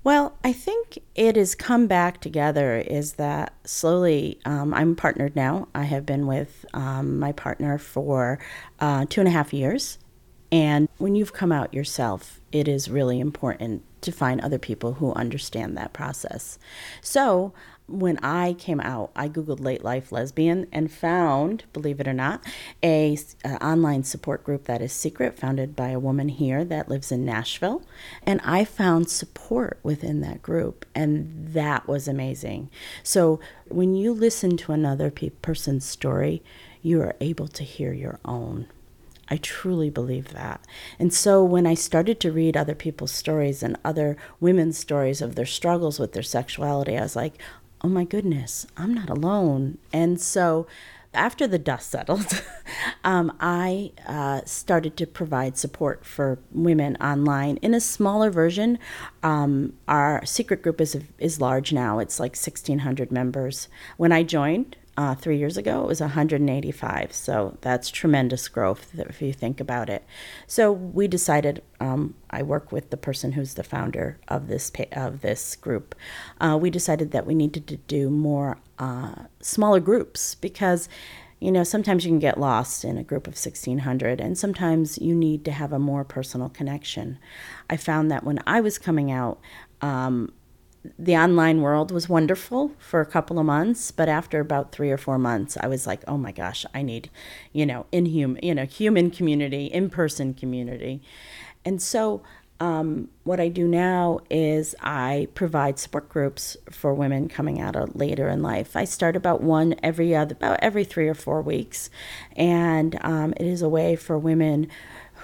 [0.02, 5.68] Well, I think it has come back together is that slowly um, I'm partnered now.
[5.74, 8.38] I have been with um, my partner for
[8.78, 9.98] uh, two and a half years.
[10.50, 15.12] And when you've come out yourself, it is really important to find other people who
[15.12, 16.58] understand that process.
[17.02, 17.52] So
[17.90, 22.44] when I came out, I googled late life lesbian and found, believe it or not,
[22.82, 27.10] a, a, online support group that is secret, founded by a woman here that lives
[27.10, 27.82] in Nashville,
[28.22, 32.70] and I found support within that group, and that was amazing.
[33.02, 36.42] So when you listen to another pe- person's story,
[36.82, 38.66] you are able to hear your own.
[39.30, 40.66] I truly believe that.
[40.98, 45.36] And so when I started to read other people's stories and other women's stories of
[45.36, 47.34] their struggles with their sexuality, I was like,
[47.82, 49.78] oh my goodness, I'm not alone.
[49.92, 50.66] And so
[51.12, 52.42] after the dust settled,
[53.04, 58.78] um, I uh, started to provide support for women online in a smaller version.
[59.22, 63.68] Um, our secret group is is large now; it's like 1,600 members.
[63.96, 67.10] When I joined, uh, three years ago, it was 185.
[67.14, 70.04] So that's tremendous growth if you think about it.
[70.46, 71.62] So we decided.
[71.80, 75.94] Um, I work with the person who's the founder of this of this group.
[76.38, 80.86] Uh, we decided that we needed to do more uh, smaller groups because
[81.40, 85.14] you know, sometimes you can get lost in a group of 1600, and sometimes you
[85.14, 87.18] need to have a more personal connection.
[87.70, 89.40] I found that when I was coming out,
[89.80, 90.34] um,
[90.98, 94.96] the online world was wonderful for a couple of months, but after about three or
[94.96, 97.10] four months, I was like, oh my gosh, I need,
[97.52, 101.02] you know, in human, you know, human community, in person community.
[101.64, 102.22] And so
[102.60, 108.28] um, what I do now is I provide support groups for women coming out later
[108.28, 108.76] in life.
[108.76, 111.88] I start about one every other, about every three or four weeks,
[112.36, 114.68] and um, it is a way for women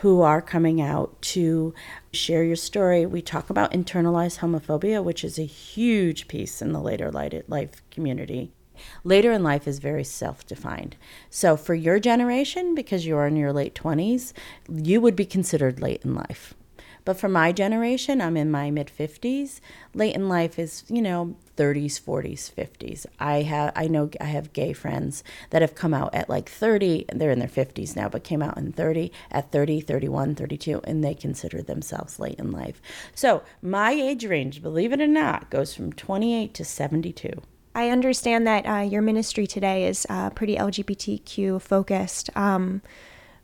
[0.01, 1.75] who are coming out to
[2.17, 3.07] share your story.
[3.07, 8.53] We talk about internalized homophobia, which is a huge piece in the later life community.
[9.05, 10.97] Later in life is very self defined.
[11.31, 14.33] So, for your generation, because you're in your late 20s,
[14.71, 16.55] you would be considered late in life.
[17.07, 19.61] But for my generation, I'm in my mid 50s.
[19.95, 23.07] Late in life is, you know, 30s, 40s, 50s.
[23.21, 27.07] I have I know I have gay friends that have come out at like 30,
[27.09, 30.81] and they're in their 50s now, but came out in 30, at 30, 31, 32,
[30.83, 32.83] and they consider themselves late in life.
[33.15, 37.41] So, my age range, believe it or not, goes from 28 to 72.
[37.77, 42.37] I understand that uh, your ministry today is uh, pretty LGBTQ focused.
[42.37, 42.83] Um,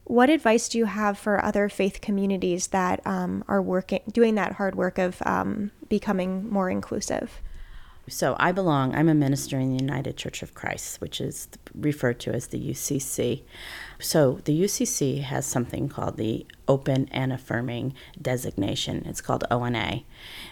[0.05, 4.55] what advice do you have for other faith communities that um, are working, doing that
[4.55, 7.41] hard work of um, becoming more inclusive?
[8.09, 8.95] So I belong.
[8.95, 12.59] I'm a minister in the United Church of Christ, which is referred to as the
[12.59, 13.45] UCC.
[14.01, 19.05] So the UCC has something called the Open and Affirming designation.
[19.07, 20.03] It's called ONA.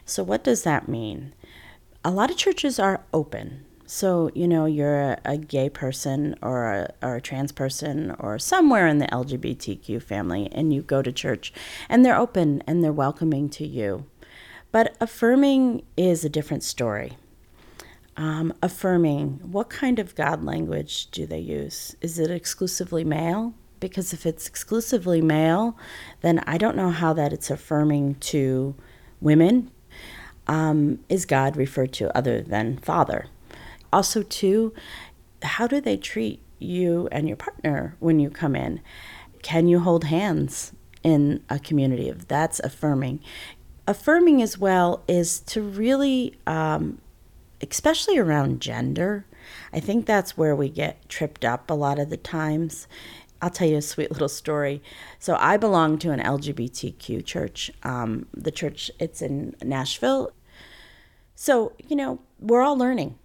[0.05, 1.35] So what does that mean?
[2.05, 6.73] A lot of churches are open so, you know, you're a, a gay person or
[6.73, 11.11] a, or a trans person or somewhere in the LGBTQ family, and you go to
[11.11, 11.53] church
[11.89, 14.07] and they're open and they're welcoming to you.
[14.71, 17.15] But affirming is a different story.
[18.17, 21.97] Um, affirming, what kind of God language do they use?
[22.01, 23.55] Is it exclusively male?
[23.81, 25.77] Because if it's exclusively male,
[26.21, 28.77] then I don't know how that it's affirming to
[29.21, 29.73] women.
[30.47, 33.27] Um, is God referred to other than father?
[33.93, 34.73] Also too
[35.43, 38.81] how do they treat you and your partner when you come in?
[39.43, 40.73] Can you hold hands
[41.03, 42.09] in a community?
[42.09, 43.21] Of that's affirming.
[43.87, 47.01] Affirming as well is to really um,
[47.63, 49.27] especially around gender
[49.73, 52.87] i think that's where we get tripped up a lot of the times.
[53.43, 54.83] I'll tell you a sweet little story.
[55.19, 57.71] So i belong to an lgbtq church.
[57.83, 60.33] Um, the church it's in nashville.
[61.35, 63.19] So you know we're all learning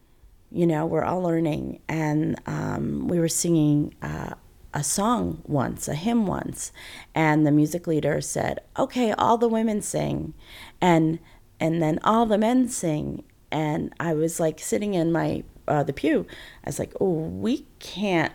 [0.55, 1.81] you know, we're all learning.
[1.89, 4.35] And um, we were singing uh,
[4.73, 6.71] a song once, a hymn once,
[7.13, 10.33] and the music leader said, "Okay, all the women sing,"
[10.79, 11.19] and
[11.59, 13.23] and then all the men sing.
[13.51, 16.25] And I was like sitting in my uh, the pew.
[16.63, 18.33] I was like, "Oh, we can't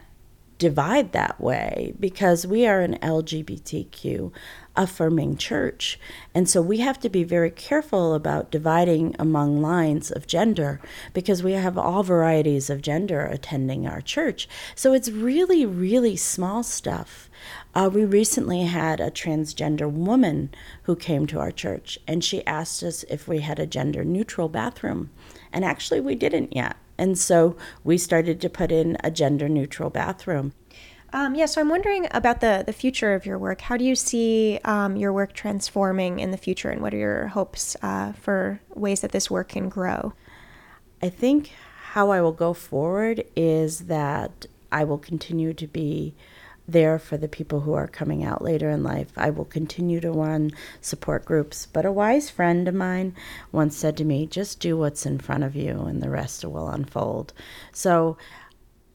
[0.61, 4.31] divide that way because we are an LGBTQ
[4.77, 5.99] affirming church.
[6.35, 10.79] And so we have to be very careful about dividing among lines of gender
[11.15, 14.47] because we have all varieties of gender attending our church.
[14.75, 17.31] So it's really, really small stuff.
[17.75, 20.51] Uh, we recently had a transgender woman
[20.83, 24.51] who came to our church and she asked us if we had a gender neutral
[24.51, 25.09] bathroom.
[25.55, 26.77] And actually, we didn't yet.
[27.01, 30.53] And so we started to put in a gender neutral bathroom.
[31.15, 33.63] Um, yeah, so I'm wondering about the, the future of your work.
[33.63, 37.29] How do you see um, your work transforming in the future, and what are your
[37.29, 40.13] hopes uh, for ways that this work can grow?
[41.03, 41.53] I think
[41.93, 46.15] how I will go forward is that I will continue to be
[46.69, 49.13] there for the people who are coming out later in life.
[49.17, 51.67] I will continue to run support groups.
[51.67, 53.15] But a wise friend of mine
[53.53, 56.69] once said to me, just do what's in front of you and the rest will
[56.69, 57.33] unfold.
[57.73, 58.17] So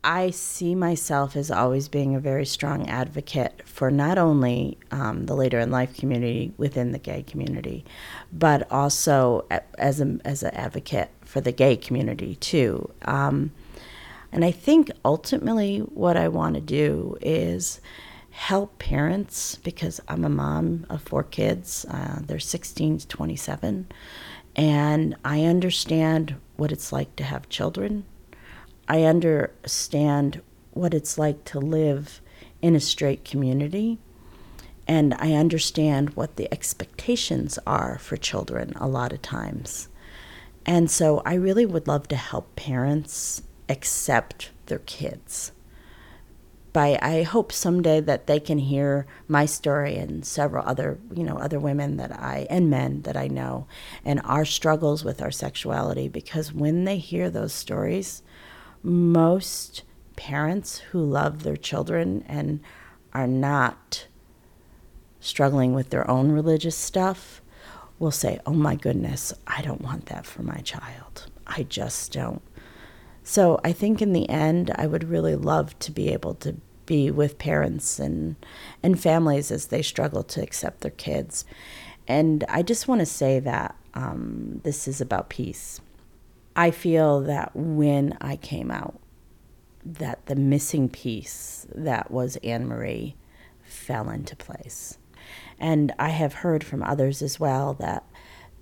[0.05, 5.35] I see myself as always being a very strong advocate for not only um, the
[5.35, 7.83] later in life community within the gay community,
[8.31, 9.47] but also
[9.79, 12.91] as a, as an advocate for the gay community too.
[13.05, 13.51] Um,
[14.35, 17.79] and I think ultimately what I want to do is
[18.31, 21.85] help parents because I'm a mom of four kids.
[21.89, 23.87] Uh, they're 16 to 27.
[24.57, 28.03] And I understand what it's like to have children.
[28.89, 32.19] I understand what it's like to live
[32.61, 33.99] in a straight community.
[34.85, 39.87] And I understand what the expectations are for children a lot of times.
[40.65, 45.51] And so I really would love to help parents accept their kids.
[46.73, 51.37] By I hope someday that they can hear my story and several other, you know,
[51.37, 53.65] other women that I and men that I know
[54.03, 58.23] and our struggles with our sexuality because when they hear those stories,
[58.83, 59.83] most
[60.17, 62.59] parents who love their children and
[63.13, 64.07] are not
[65.21, 67.41] struggling with their own religious stuff
[67.99, 71.27] will say, Oh my goodness, I don't want that for my child.
[71.47, 72.41] I just don't.
[73.27, 76.55] So I think in the end, I would really love to be able to
[76.85, 78.35] be with parents and,
[78.83, 81.43] and families as they struggle to accept their kids.
[82.07, 85.81] And I just want to say that um, this is about peace.
[86.55, 88.99] I feel that when I came out,
[89.83, 93.15] that the missing piece that was Anne Marie
[93.63, 94.99] fell into place.
[95.59, 98.03] And I have heard from others as well that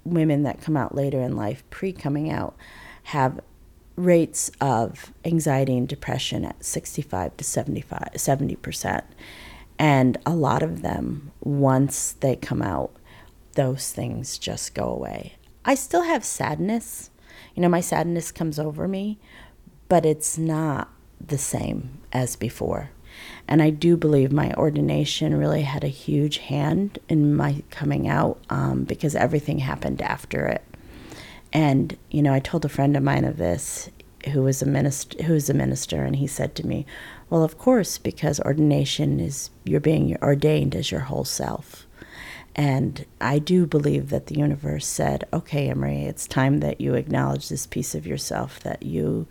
[0.05, 2.55] women that come out later in life, pre coming out,
[3.03, 3.41] have
[3.95, 9.03] rates of anxiety and depression at 65 to 75, 70%.
[9.79, 12.91] And a lot of them, once they come out,
[13.53, 15.35] those things just go away.
[15.65, 17.09] I still have sadness.
[17.55, 19.19] You know, my sadness comes over me,
[19.89, 20.89] but it's not
[21.25, 22.91] the same as before.
[23.47, 28.39] And I do believe my ordination really had a huge hand in my coming out
[28.49, 30.63] um, because everything happened after it.
[31.53, 33.89] And you know, I told a friend of mine of this
[34.31, 36.85] who was a minister who was a minister and he said to me,
[37.29, 41.85] "Well, of course, because ordination is you're being ordained as your whole self."
[42.55, 47.49] And I do believe that the universe said, "Okay, Emery, it's time that you acknowledge
[47.49, 49.27] this piece of yourself that you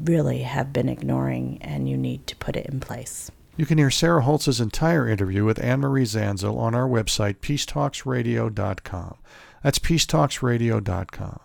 [0.00, 3.90] really have been ignoring and you need to put it in place." You can hear
[3.90, 9.16] Sarah Holtz's entire interview with Anne Marie Zanzel on our website, peacetalksradio.com.
[9.62, 11.40] That's peacetalksradio.com.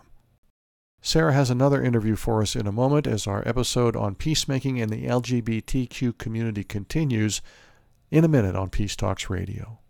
[1.00, 4.88] Sarah has another interview for us in a moment as our episode on peacemaking in
[4.88, 7.42] the LGBTQ community continues
[8.10, 9.80] in a minute on Peace Talks Radio.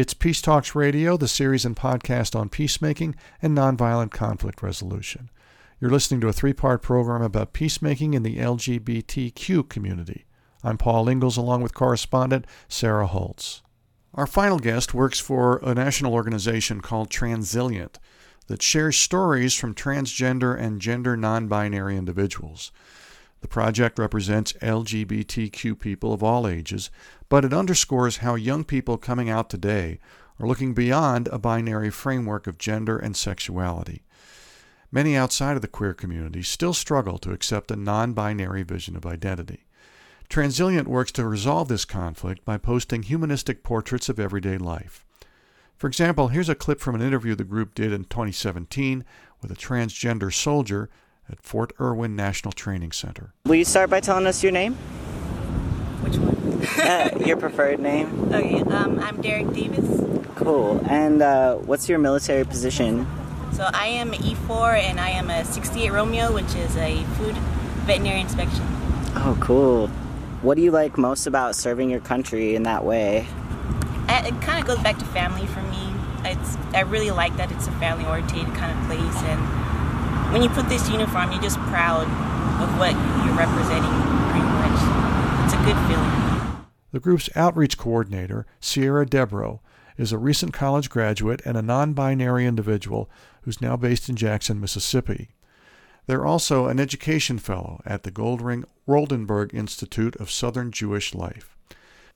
[0.00, 5.28] It's Peace Talks Radio, the series and podcast on peacemaking and nonviolent conflict resolution.
[5.78, 10.24] You're listening to a three part program about peacemaking in the LGBTQ community.
[10.64, 13.60] I'm Paul Ingalls, along with correspondent Sarah Holtz.
[14.14, 17.98] Our final guest works for a national organization called Transilient
[18.46, 22.72] that shares stories from transgender and gender non binary individuals.
[23.40, 26.90] The project represents LGBTQ people of all ages,
[27.28, 29.98] but it underscores how young people coming out today
[30.38, 34.02] are looking beyond a binary framework of gender and sexuality.
[34.92, 39.06] Many outside of the queer community still struggle to accept a non binary vision of
[39.06, 39.66] identity.
[40.28, 45.04] Transilient works to resolve this conflict by posting humanistic portraits of everyday life.
[45.76, 49.04] For example, here's a clip from an interview the group did in 2017
[49.40, 50.90] with a transgender soldier
[51.32, 53.32] at Fort Irwin National Training Center.
[53.46, 54.74] Will you start by telling us your name?
[56.02, 56.40] Which one?
[56.88, 58.32] uh, your preferred name.
[58.32, 60.00] Okay, um, I'm Derek Davis.
[60.36, 60.80] Cool.
[60.88, 63.06] And uh, what's your military position?
[63.52, 67.34] So I am E4 and I am a 68 Romeo, which is a food
[67.86, 68.62] veterinary inspection.
[69.16, 69.88] Oh, cool.
[70.42, 73.26] What do you like most about serving your country in that way?
[74.08, 75.92] Uh, It kind of goes back to family for me.
[76.24, 79.40] It's I really like that it's a family oriented kind of place, and
[80.32, 82.06] when you put this uniform, you're just proud
[82.62, 82.92] of what
[83.26, 83.90] you're representing.
[84.30, 86.66] Pretty much, it's a good feeling.
[86.92, 89.60] The group's outreach coordinator, Sierra Debro,
[89.96, 93.10] is a recent college graduate and a non binary individual
[93.42, 95.30] who's now based in Jackson, Mississippi.
[96.06, 101.56] They're also an education fellow at the Goldring Woldenberg Institute of Southern Jewish Life.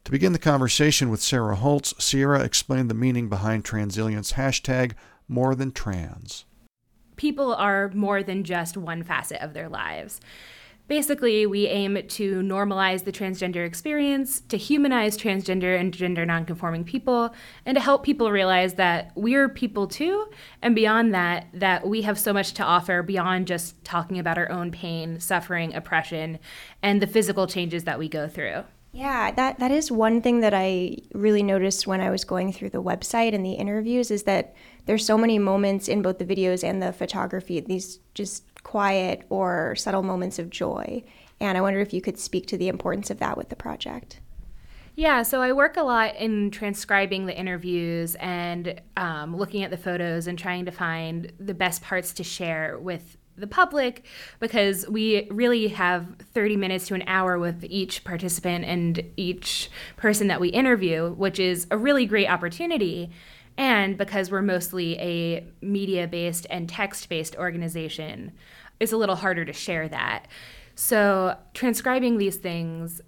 [0.05, 4.93] To begin the conversation with Sarah Holtz, Sierra explained the meaning behind Transilient's hashtag
[5.29, 6.45] more than trans.
[7.17, 10.21] People are more than just one facet of their lives.
[10.87, 17.35] Basically, we aim to normalize the transgender experience, to humanize transgender and gender nonconforming people,
[17.65, 20.27] and to help people realize that we're people too,
[20.61, 24.51] and beyond that, that we have so much to offer beyond just talking about our
[24.51, 26.39] own pain, suffering, oppression,
[26.83, 28.65] and the physical changes that we go through.
[28.93, 32.71] Yeah, that, that is one thing that I really noticed when I was going through
[32.71, 34.55] the website and the interviews is that
[34.87, 39.75] there's so many moments in both the videos and the photography, these just quiet or
[39.77, 41.03] subtle moments of joy.
[41.41, 44.21] And I wonder if you could speak to the importance of that with the project.
[44.97, 49.77] Yeah, so I work a lot in transcribing the interviews and um, looking at the
[49.77, 54.05] photos and trying to find the best parts to share with the public
[54.39, 60.29] because we really have 30 minutes to an hour with each participant and each person
[60.29, 63.11] that we interview, which is a really great opportunity.
[63.57, 68.33] And because we're mostly a media based and text based organization,
[68.81, 70.27] it's a little harder to share that.
[70.75, 73.01] So, transcribing these things,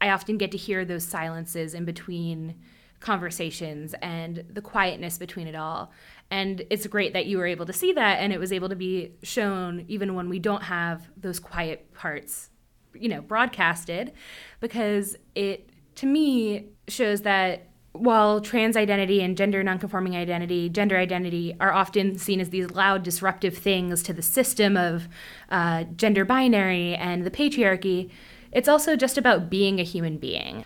[0.00, 2.54] I often get to hear those silences in between
[3.00, 5.90] conversations and the quietness between it all.
[6.30, 8.76] And it's great that you were able to see that and it was able to
[8.76, 12.50] be shown even when we don't have those quiet parts,
[12.94, 14.12] you know, broadcasted
[14.60, 21.56] because it to me shows that while trans identity and gender nonconforming identity, gender identity
[21.60, 25.08] are often seen as these loud, disruptive things to the system of
[25.50, 28.10] uh, gender binary and the patriarchy,
[28.52, 30.64] it's also just about being a human being.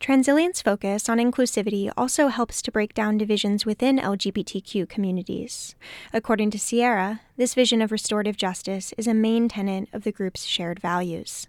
[0.00, 5.76] Transilient's focus on inclusivity also helps to break down divisions within LGBTQ communities.
[6.12, 10.44] According to Sierra, this vision of restorative justice is a main tenet of the group's
[10.44, 11.46] shared values.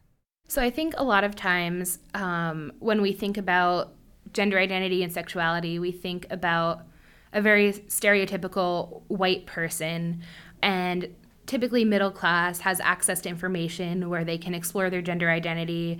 [0.47, 3.95] So I think a lot of times um, when we think about
[4.33, 6.83] gender identity and sexuality, we think about
[7.31, 10.21] a very stereotypical white person
[10.61, 11.13] and
[11.45, 15.99] typically middle class has access to information where they can explore their gender identity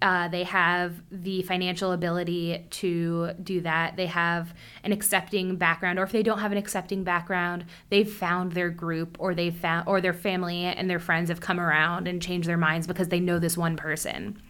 [0.00, 3.96] uh, they have the financial ability to do that.
[3.96, 4.54] They have
[4.84, 9.16] an accepting background, or if they don't have an accepting background, they've found their group,
[9.18, 12.56] or they've found, or their family and their friends have come around and changed their
[12.56, 14.40] minds because they know this one person.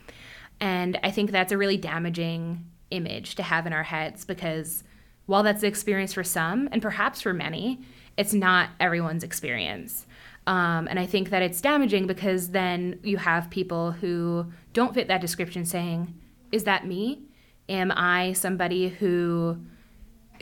[0.61, 4.85] And I think that's a really damaging image to have in our heads because
[5.27, 7.81] while that's the experience for some, and perhaps for many,
[8.17, 10.07] it's not everyone's experience.
[10.47, 15.09] Um, and I think that it's damaging because then you have people who don't fit
[15.09, 16.15] that description saying,
[16.51, 17.25] Is that me?
[17.69, 19.59] Am I somebody who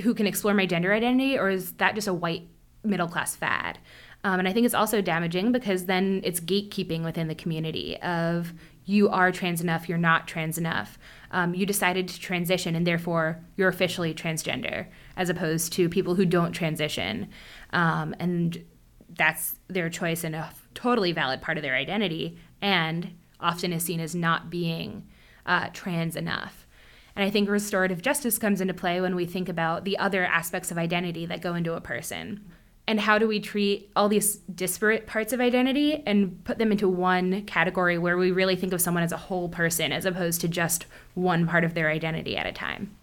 [0.03, 2.47] who can explore my gender identity or is that just a white
[2.84, 3.78] middle class fad?
[4.22, 8.53] Um, and I think it's also damaging because then it's gatekeeping within the community of
[8.84, 10.99] you are trans enough, you're not trans enough.
[11.37, 14.87] Um, you decided to transition and therefore you're officially transgender,
[15.18, 17.28] as opposed to people who don't transition.
[17.74, 18.64] Um, and
[19.11, 24.01] that's their choice and a totally valid part of their identity, and often is seen
[24.01, 25.07] as not being
[25.45, 26.66] uh, trans enough.
[27.14, 30.70] And I think restorative justice comes into play when we think about the other aspects
[30.70, 32.51] of identity that go into a person.
[32.89, 36.89] And how do we treat all these disparate parts of identity and put them into
[36.89, 40.49] one category where we really think of someone as a whole person as opposed to
[40.49, 42.97] just one part of their identity at a time?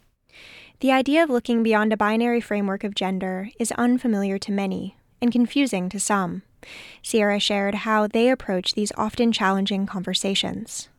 [0.80, 5.32] The idea of looking beyond a binary framework of gender is unfamiliar to many, and
[5.32, 6.44] confusing to some.
[7.02, 10.90] Sierra shared how they approach these often challenging conversations.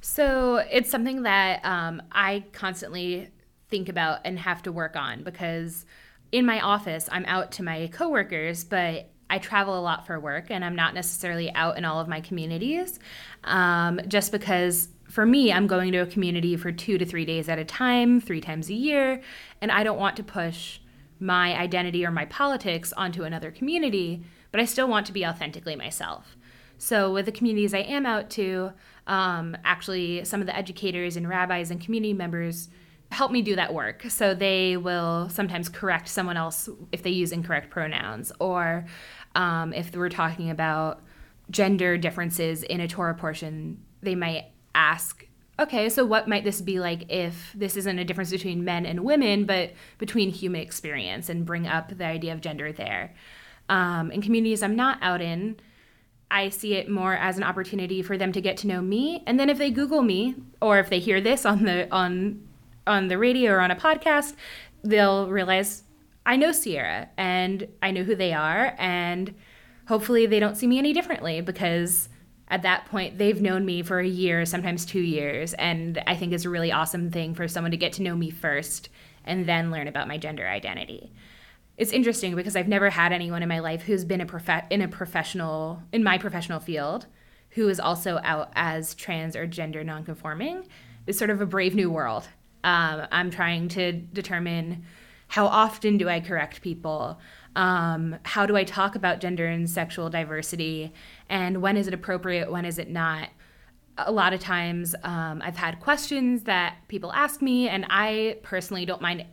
[0.00, 3.28] So it's something that um, I constantly
[3.68, 5.86] think about and have to work on because
[6.32, 10.50] in my office, I'm out to my coworkers, but I travel a lot for work
[10.50, 12.98] and I'm not necessarily out in all of my communities
[13.44, 17.48] um, just because for me, I'm going to a community for two to three days
[17.50, 19.20] at a time, three times a year,
[19.60, 20.80] and I don't want to push
[21.20, 25.76] my identity or my politics onto another community, but I still want to be authentically
[25.76, 26.36] myself.
[26.78, 28.72] So, with the communities I am out to,
[29.06, 32.70] um, actually, some of the educators and rabbis and community members
[33.12, 34.04] help me do that work.
[34.08, 38.86] So, they will sometimes correct someone else if they use incorrect pronouns, or
[39.34, 41.02] um, if we're talking about
[41.50, 45.26] gender differences in a Torah portion, they might ask
[45.60, 49.04] okay, so what might this be like if this isn't a difference between men and
[49.04, 53.14] women, but between human experience and bring up the idea of gender there?
[53.68, 55.60] Um, in communities I'm not out in,
[56.30, 59.22] I see it more as an opportunity for them to get to know me.
[59.26, 62.48] And then if they Google me, or if they hear this on the on
[62.86, 64.34] on the radio or on a podcast,
[64.82, 65.84] they'll realize
[66.24, 69.34] I know Sierra and I know who they are and
[69.88, 72.08] hopefully they don't see me any differently because
[72.48, 75.54] at that point they've known me for a year, sometimes two years.
[75.54, 78.30] And I think it's a really awesome thing for someone to get to know me
[78.30, 78.88] first
[79.24, 81.12] and then learn about my gender identity.
[81.76, 84.82] It's interesting because I've never had anyone in my life who's been a prof- in
[84.82, 87.06] a professional in my professional field
[87.50, 90.66] who is also out as trans or gender nonconforming.
[91.06, 92.28] It's sort of a brave new world.
[92.64, 94.84] Um, I'm trying to determine
[95.28, 97.18] how often do I correct people?
[97.56, 100.92] Um, how do I talk about gender and sexual diversity?
[101.28, 102.50] And when is it appropriate?
[102.50, 103.30] When is it not?
[103.98, 108.84] A lot of times um, I've had questions that people ask me, and I personally
[108.84, 109.26] don't mind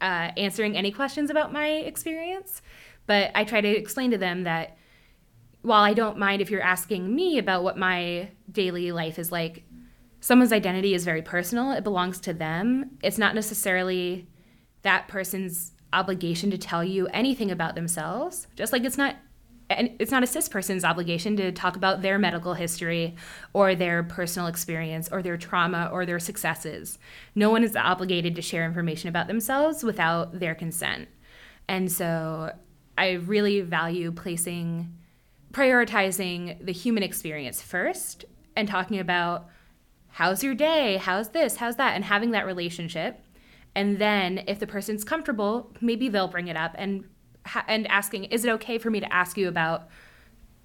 [0.00, 2.62] uh, answering any questions about my experience.
[3.06, 4.76] But I try to explain to them that
[5.62, 9.64] while I don't mind if you're asking me about what my daily life is like,
[10.26, 11.70] someone's identity is very personal.
[11.70, 12.98] It belongs to them.
[13.00, 14.26] It's not necessarily
[14.82, 19.14] that person's obligation to tell you anything about themselves, just like it's not
[19.70, 23.14] and it's not a cis person's obligation to talk about their medical history
[23.52, 26.98] or their personal experience or their trauma or their successes.
[27.36, 31.08] No one is obligated to share information about themselves without their consent.
[31.68, 32.52] And so
[32.98, 34.92] I really value placing
[35.52, 38.24] prioritizing the human experience first
[38.56, 39.48] and talking about
[40.16, 41.94] how's your day, how's this, how's that?
[41.94, 43.20] And having that relationship.
[43.74, 47.04] And then if the person's comfortable maybe they'll bring it up and
[47.68, 49.88] and asking is it okay for me to ask you about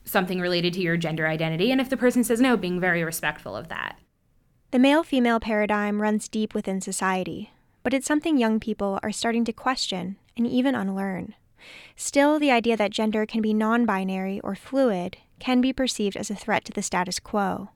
[0.06, 1.70] something related to your gender identity?
[1.70, 4.00] And if the person says no being very respectful of that.
[4.72, 7.52] The male female paradigm runs deep within society
[7.84, 11.34] but it's something young people are starting to question and even unlearn.
[11.96, 16.36] Still the idea that gender can be non-binary or fluid can be perceived as a
[16.36, 17.70] threat to the status quo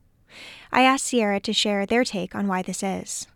[0.72, 3.26] i asked sierra to share their take on why this is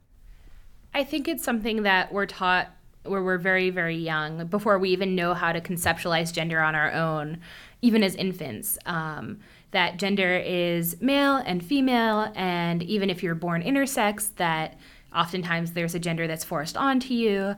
[0.92, 2.68] I think it's something that we're taught
[3.04, 6.92] where we're very, very young, before we even know how to conceptualize gender on our
[6.92, 7.38] own,
[7.80, 8.78] even as infants.
[8.84, 9.38] Um,
[9.70, 14.78] that gender is male and female, and even if you're born intersex, that
[15.14, 17.54] oftentimes there's a gender that's forced onto you.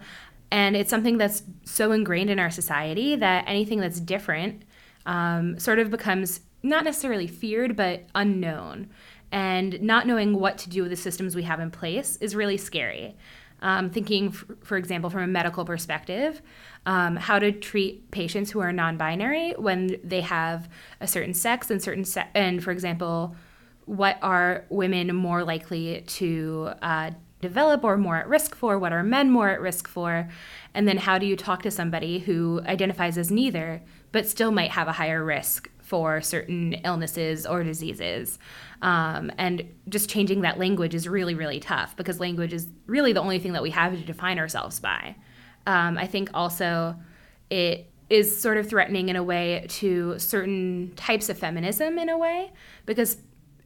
[0.51, 4.62] And it's something that's so ingrained in our society that anything that's different
[5.07, 8.91] um, sort of becomes not necessarily feared, but unknown
[9.33, 12.59] and not knowing what to do with the systems we have in place is really
[12.59, 13.16] scary.
[13.62, 16.43] Um, thinking, f- for example, from a medical perspective,
[16.85, 20.68] um, how to treat patients who are non-binary when they have
[21.01, 23.37] a certain sex and certain se- and, for example,
[23.87, 28.78] what are women more likely to uh, develop or more at risk for?
[28.78, 30.28] What are men more at risk for?
[30.74, 34.72] And then how do you talk to somebody who identifies as neither but still might
[34.72, 38.38] have a higher risk for certain illnesses or diseases?
[38.80, 43.20] Um, and just changing that language is really, really tough because language is really the
[43.20, 45.14] only thing that we have to define ourselves by.
[45.66, 46.97] Um, I think also
[47.51, 52.16] it is sort of threatening in a way to certain types of feminism in a
[52.16, 52.51] way
[52.86, 53.18] because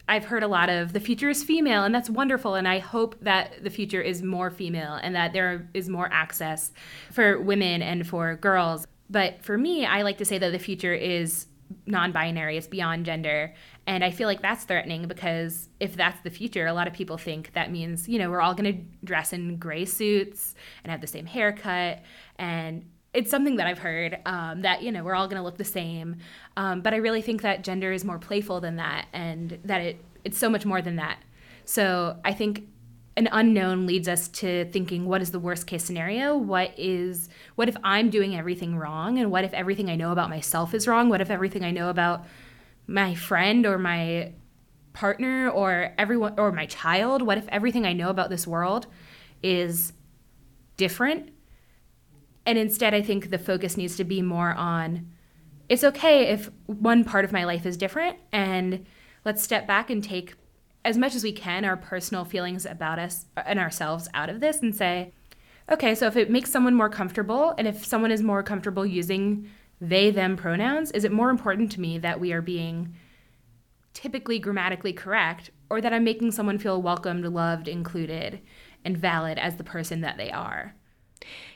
[0.09, 2.57] I've heard a lot of the future is female, and that's wonderful.
[2.57, 6.73] And I hope that the future is more female and that there is more access
[7.13, 8.85] for women and for girls.
[9.09, 11.47] But for me, I like to say that the future is
[11.87, 13.55] non binary, it's beyond gender.
[13.87, 17.19] And I feel like that's threatening because if that's the future, a lot of people
[17.19, 21.01] think that means, you know, we're all going to dress in gray suits and have
[21.01, 22.03] the same haircut.
[22.37, 25.57] And it's something that I've heard um, that, you know, we're all going to look
[25.57, 26.17] the same.
[26.57, 30.05] Um, but I really think that gender is more playful than that and that it,
[30.25, 31.19] it's so much more than that.
[31.65, 32.69] So I think
[33.17, 37.69] an unknown leads us to thinking what is the worst case scenario what is what
[37.69, 41.09] if i'm doing everything wrong and what if everything i know about myself is wrong
[41.09, 42.27] what if everything i know about
[42.87, 44.33] my friend or my
[44.97, 47.23] partner or everyone or my child?
[47.23, 48.87] What if everything I know about this world
[49.43, 49.93] is
[50.77, 51.31] different?
[52.47, 55.13] And instead, I think the focus needs to be more on
[55.69, 58.87] it's okay if one part of my life is different, and
[59.25, 60.35] let's step back and take
[60.87, 64.63] as much as we can our personal feelings about us and ourselves out of this
[64.63, 65.13] and say,
[65.71, 69.51] okay, so if it makes someone more comfortable, and if someone is more comfortable using
[69.81, 72.95] they them pronouns, is it more important to me that we are being
[73.95, 78.41] typically grammatically correct or that I'm making someone feel welcomed, loved, included,
[78.85, 80.77] and valid as the person that they are?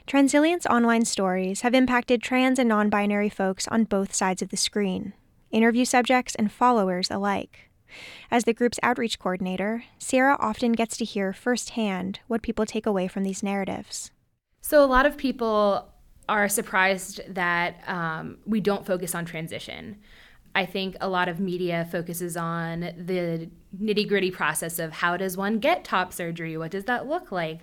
[0.09, 4.57] Transilient's online stories have impacted trans and non binary folks on both sides of the
[4.57, 5.13] screen,
[5.53, 7.70] interview subjects and followers alike.
[8.33, 13.09] As the group's outreach coordinator, Sierra often gets to hear firsthand what people take away
[13.09, 14.13] from these narratives.
[14.61, 15.89] So, a lot of people
[16.29, 19.99] are surprised that um, we don't focus on transition.
[20.55, 25.37] I think a lot of media focuses on the nitty gritty process of how does
[25.37, 26.57] one get top surgery?
[26.57, 27.61] What does that look like?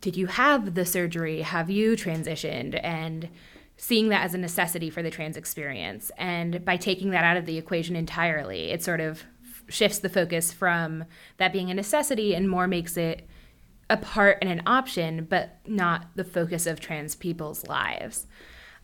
[0.00, 1.42] Did you have the surgery?
[1.42, 2.80] Have you transitioned?
[2.82, 3.28] And
[3.76, 6.10] seeing that as a necessity for the trans experience.
[6.16, 9.24] And by taking that out of the equation entirely, it sort of
[9.68, 11.04] shifts the focus from
[11.38, 13.28] that being a necessity and more makes it
[13.88, 18.26] a part and an option, but not the focus of trans people's lives.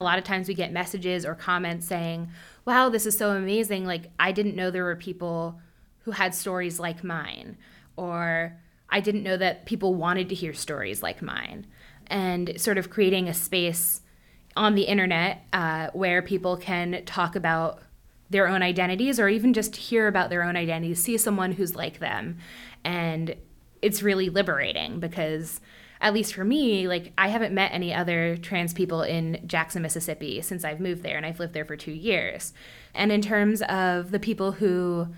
[0.00, 2.28] A lot of times we get messages or comments saying,
[2.64, 3.84] wow, this is so amazing.
[3.84, 5.60] Like, I didn't know there were people
[6.00, 7.56] who had stories like mine,
[7.96, 8.58] or
[8.88, 11.66] I didn't know that people wanted to hear stories like mine.
[12.08, 14.02] And sort of creating a space
[14.56, 17.82] on the internet uh, where people can talk about
[18.32, 21.98] their own identities or even just hear about their own identities, see someone who's like
[21.98, 22.38] them.
[22.84, 23.36] And
[23.80, 25.60] it's really liberating because
[26.00, 30.40] at least for me, like I haven't met any other trans people in Jackson, Mississippi
[30.40, 32.52] since I've moved there and I've lived there for 2 years.
[32.94, 35.08] And in terms of the people who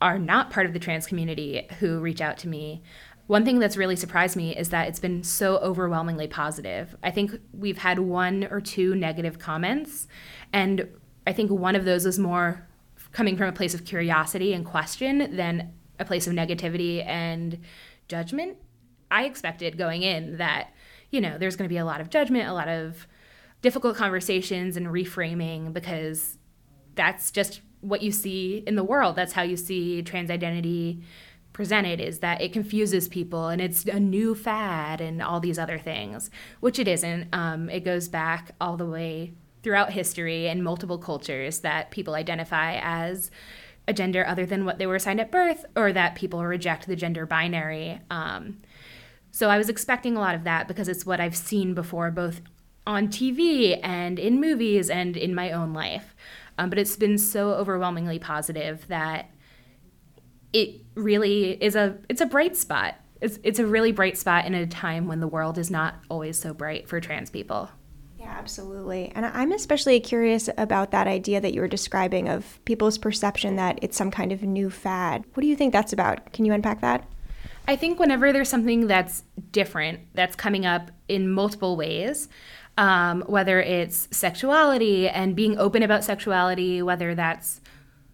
[0.00, 2.82] are not part of the trans community who reach out to me,
[3.28, 6.96] one thing that's really surprised me is that it's been so overwhelmingly positive.
[7.04, 10.08] I think we've had one or two negative comments,
[10.52, 10.88] and
[11.26, 12.66] I think one of those is more
[13.12, 17.58] coming from a place of curiosity and question than a place of negativity and
[18.08, 18.56] judgment.
[19.10, 20.72] I expected going in that,
[21.10, 23.06] you know, there's going to be a lot of judgment, a lot of
[23.60, 26.38] difficult conversations and reframing because
[26.94, 29.16] that's just what you see in the world.
[29.16, 31.02] That's how you see trans identity
[31.52, 35.78] presented is that it confuses people and it's a new fad and all these other
[35.78, 37.28] things, which it isn't.
[37.32, 42.78] Um, it goes back all the way throughout history and multiple cultures that people identify
[42.82, 43.30] as
[43.88, 46.96] a gender other than what they were assigned at birth or that people reject the
[46.96, 48.00] gender binary.
[48.10, 48.58] Um,
[49.30, 52.40] so I was expecting a lot of that because it's what I've seen before, both
[52.86, 56.14] on TV and in movies and in my own life.
[56.58, 59.30] Um, but it's been so overwhelmingly positive that
[60.52, 62.96] it really is a it's a bright spot.
[63.20, 66.38] It's it's a really bright spot in a time when the world is not always
[66.38, 67.70] so bright for trans people.
[68.22, 69.10] Yeah, absolutely.
[69.16, 73.80] And I'm especially curious about that idea that you were describing of people's perception that
[73.82, 75.24] it's some kind of new fad.
[75.34, 76.32] What do you think that's about?
[76.32, 77.04] Can you unpack that?
[77.66, 82.28] I think whenever there's something that's different, that's coming up in multiple ways,
[82.78, 87.60] um, whether it's sexuality and being open about sexuality, whether that's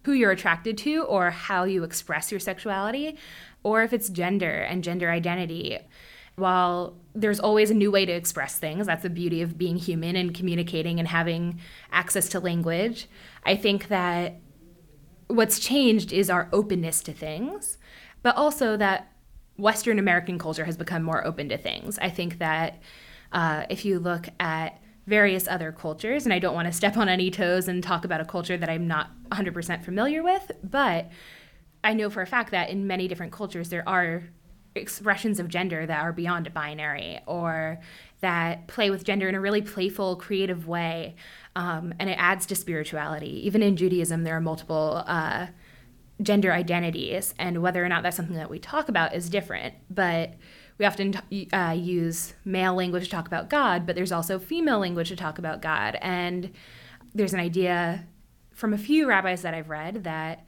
[0.05, 3.15] who you're attracted to or how you express your sexuality,
[3.61, 5.77] or if it's gender and gender identity
[6.39, 10.15] while there's always a new way to express things, that's the beauty of being human
[10.15, 11.59] and communicating and having
[11.91, 13.07] access to language.
[13.45, 14.39] I think that
[15.27, 17.77] what's changed is our openness to things,
[18.21, 19.11] but also that
[19.57, 21.99] Western American culture has become more open to things.
[21.99, 22.81] I think that
[23.31, 27.09] uh, if you look at various other cultures, and I don't want to step on
[27.09, 31.09] any toes and talk about a culture that I'm not 100% familiar with, but
[31.83, 34.23] I know for a fact that in many different cultures there are
[34.75, 37.79] expressions of gender that are beyond a binary or
[38.21, 41.15] that play with gender in a really playful, creative way.
[41.55, 43.45] Um, and it adds to spirituality.
[43.45, 45.47] Even in Judaism, there are multiple uh,
[46.21, 49.73] gender identities, and whether or not that's something that we talk about is different.
[49.89, 50.33] But
[50.77, 51.15] we often
[51.51, 55.37] uh, use male language to talk about God, but there's also female language to talk
[55.37, 55.97] about God.
[56.01, 56.51] And
[57.13, 58.05] there's an idea
[58.53, 60.45] from a few rabbis that I've read that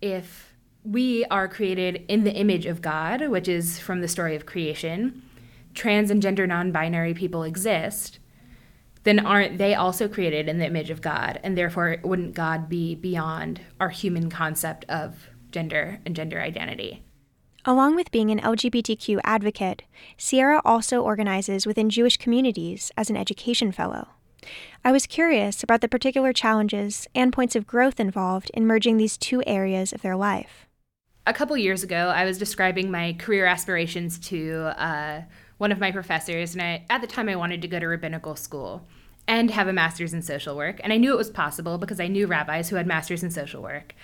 [0.00, 0.51] if
[0.84, 5.22] we are created in the image of God, which is from the story of creation,
[5.74, 8.18] trans and gender non binary people exist,
[9.04, 11.40] then aren't they also created in the image of God?
[11.42, 17.02] And therefore, wouldn't God be beyond our human concept of gender and gender identity?
[17.64, 19.82] Along with being an LGBTQ advocate,
[20.16, 24.08] Sierra also organizes within Jewish communities as an education fellow.
[24.84, 29.16] I was curious about the particular challenges and points of growth involved in merging these
[29.16, 30.66] two areas of their life
[31.26, 35.22] a couple years ago, I was describing my career aspirations to uh,
[35.58, 38.34] one of my professors, and I, at the time I wanted to go to rabbinical
[38.34, 38.86] school
[39.28, 40.80] and have a master's in social work.
[40.82, 43.62] And I knew it was possible because I knew rabbis who had masters in social
[43.62, 43.94] work.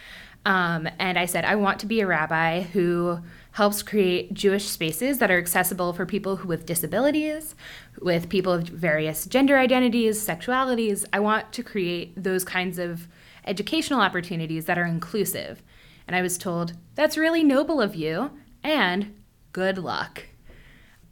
[0.45, 3.19] Um, and I said, I want to be a rabbi who
[3.51, 7.57] helps create Jewish spaces that are accessible for people who, with disabilities,
[8.01, 11.05] with people of various gender identities, sexualities.
[11.13, 13.09] I want to create those kinds of
[13.45, 15.61] educational opportunities that are inclusive
[16.09, 18.33] and I was told, That's really noble of you,
[18.65, 19.15] and
[19.53, 20.25] good luck.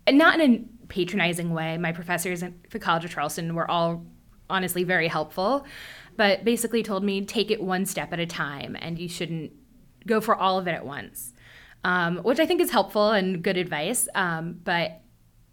[0.07, 1.77] And not in a patronizing way.
[1.77, 4.07] My professors at the College of Charleston were all
[4.49, 5.67] honestly very helpful,
[6.17, 9.53] but basically told me, Take it one step at a time, and you shouldn't
[10.07, 11.35] go for all of it at once.
[11.85, 15.03] Um, which I think is helpful and good advice, um, but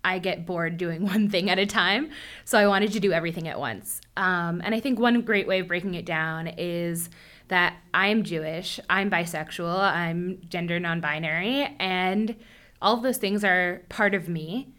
[0.05, 2.11] I get bored doing one thing at a time.
[2.45, 3.99] So I wanted to do everything at once.
[4.15, 7.09] Um, and I think one great way of breaking it down is
[7.47, 12.35] that I'm Jewish, I'm bisexual, I'm gender non binary, and
[12.81, 14.73] all of those things are part of me.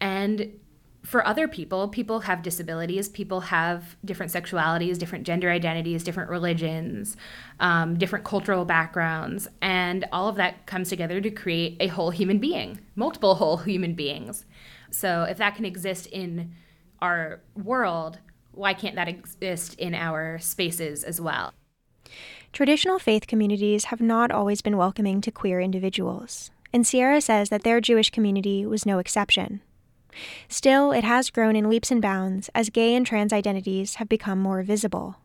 [0.00, 0.58] And
[1.06, 7.16] for other people, people have disabilities, people have different sexualities, different gender identities, different religions,
[7.60, 12.38] um, different cultural backgrounds, and all of that comes together to create a whole human
[12.38, 14.44] being, multiple whole human beings.
[14.90, 16.52] So if that can exist in
[17.00, 18.18] our world,
[18.50, 21.52] why can't that exist in our spaces as well?
[22.52, 27.62] Traditional faith communities have not always been welcoming to queer individuals, and Sierra says that
[27.62, 29.60] their Jewish community was no exception.
[30.48, 34.38] Still, it has grown in leaps and bounds as gay and trans identities have become
[34.38, 35.16] more visible.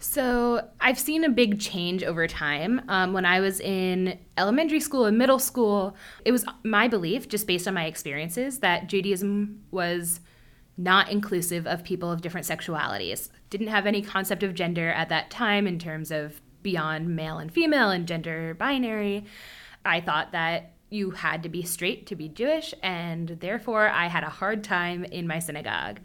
[0.00, 2.82] So, I've seen a big change over time.
[2.88, 7.48] Um, when I was in elementary school and middle school, it was my belief, just
[7.48, 10.20] based on my experiences, that Judaism was
[10.76, 13.30] not inclusive of people of different sexualities.
[13.50, 17.52] Didn't have any concept of gender at that time in terms of beyond male and
[17.52, 19.24] female and gender binary.
[19.84, 24.24] I thought that you had to be straight to be Jewish, and therefore I had
[24.24, 26.00] a hard time in my synagogue.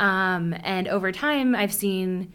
[0.00, 2.32] Um, and over time, I've seen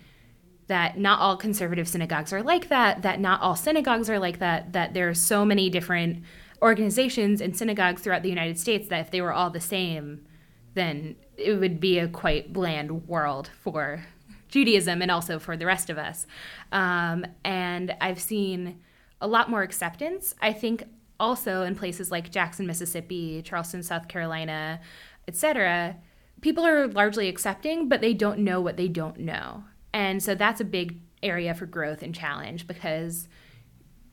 [0.68, 4.74] that not all conservative synagogues are like that, that not all synagogues are like that,
[4.74, 6.24] that there are so many different
[6.62, 10.26] organizations and synagogues throughout the United States that if they were all the same,
[10.74, 14.06] then it would be a quite bland world for
[14.52, 16.28] Judaism and also for the rest of us.
[16.72, 18.80] Um, and I've seen
[19.20, 20.36] a lot more acceptance.
[20.41, 20.84] I think
[21.20, 24.80] also in places like Jackson, Mississippi, Charleston, South Carolina,
[25.28, 25.95] etc.,
[26.41, 29.64] people are largely accepting, but they don't know what they don't know.
[29.93, 33.28] And so that's a big area for growth and challenge because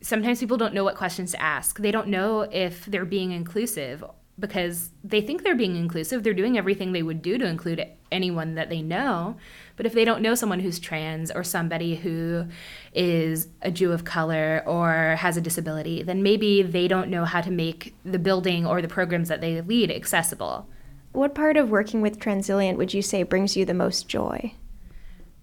[0.01, 1.79] sometimes people don't know what questions to ask.
[1.79, 4.05] They don't know if they're being inclusive
[4.39, 6.23] because they think they're being inclusive.
[6.23, 9.37] They're doing everything they would do to include anyone that they know.
[9.79, 12.47] But if they don't know someone who's trans or somebody who
[12.93, 17.41] is a Jew of color or has a disability, then maybe they don't know how
[17.41, 20.69] to make the building or the programs that they lead accessible.
[21.13, 24.53] What part of working with Transilient would you say brings you the most joy?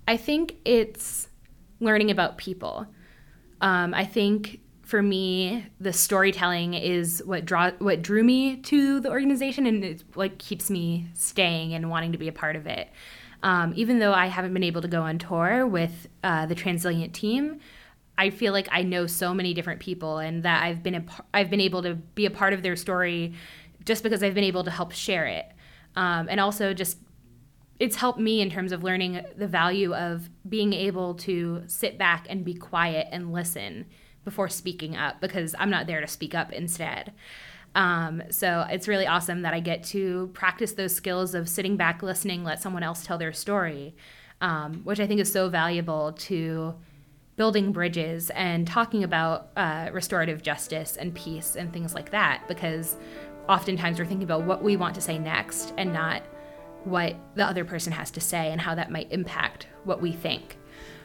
[0.05, 1.29] I think it's
[1.79, 2.87] learning about people.
[3.61, 9.09] Um, I think for me, the storytelling is what draw what drew me to the
[9.09, 12.89] organization, and it's what keeps me staying and wanting to be a part of it.
[13.45, 17.13] Um, even though I haven't been able to go on tour with uh, the Transilient
[17.13, 17.59] team,
[18.17, 21.51] I feel like I know so many different people, and that I've been a, I've
[21.51, 23.35] been able to be a part of their story
[23.85, 25.45] just because I've been able to help share it,
[25.95, 26.97] um, and also just
[27.79, 32.25] it's helped me in terms of learning the value of being able to sit back
[32.27, 33.85] and be quiet and listen
[34.23, 37.13] before speaking up because I'm not there to speak up instead.
[37.75, 42.01] Um, so it's really awesome that I get to practice those skills of sitting back,
[42.01, 43.95] listening, let someone else tell their story,
[44.41, 46.73] um, which I think is so valuable to
[47.35, 52.95] building bridges and talking about uh, restorative justice and peace and things like that because
[53.49, 56.23] oftentimes we're thinking about what we want to say next and not
[56.85, 60.57] what the other person has to say and how that might impact what we think.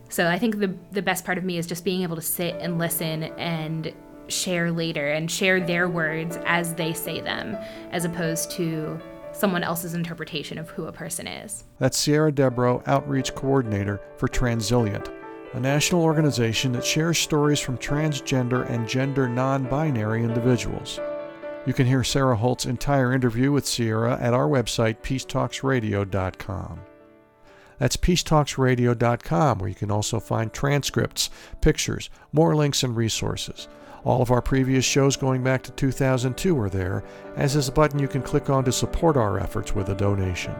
[0.08, 2.56] So I think the the best part of me is just being able to sit
[2.60, 3.92] and listen and
[4.30, 7.56] share later and share their words as they say them,
[7.90, 9.00] as opposed to
[9.32, 11.64] someone else's interpretation of who a person is.
[11.78, 15.10] That's Sierra Debro, Outreach Coordinator for Transilient,
[15.52, 21.00] a national organization that shares stories from transgender and gender non binary individuals.
[21.66, 26.80] You can hear Sarah Holtz's entire interview with Sierra at our website, peacetalksradio.com.
[27.78, 33.68] That's peacetalksradio.com, where you can also find transcripts, pictures, more links, and resources.
[34.04, 37.04] All of our previous shows going back to 2002 are there,
[37.36, 40.54] as is a button you can click on to support our efforts with a donation.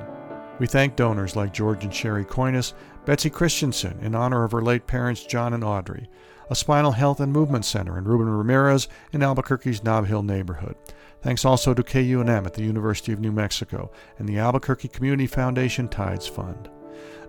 [0.58, 2.74] We thank donors like George and Sherry Coinis,
[3.06, 6.10] Betsy Christensen in honor of her late parents John and Audrey,
[6.50, 10.76] a spinal health and movement center, and Ruben Ramirez in Albuquerque's Nob Hill neighborhood.
[11.22, 15.88] Thanks also to KUNM at the University of New Mexico and the Albuquerque Community Foundation
[15.88, 16.68] Tides Fund.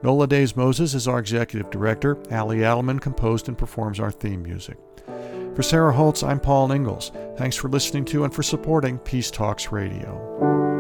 [0.04, 2.18] Nola Days Moses is our executive director.
[2.34, 4.78] Ali Adelman composed and performs our theme music.
[5.56, 7.12] For Sarah Holtz, I'm Paul Ingalls.
[7.36, 10.71] Thanks for listening to and for supporting Peace Talks Radio.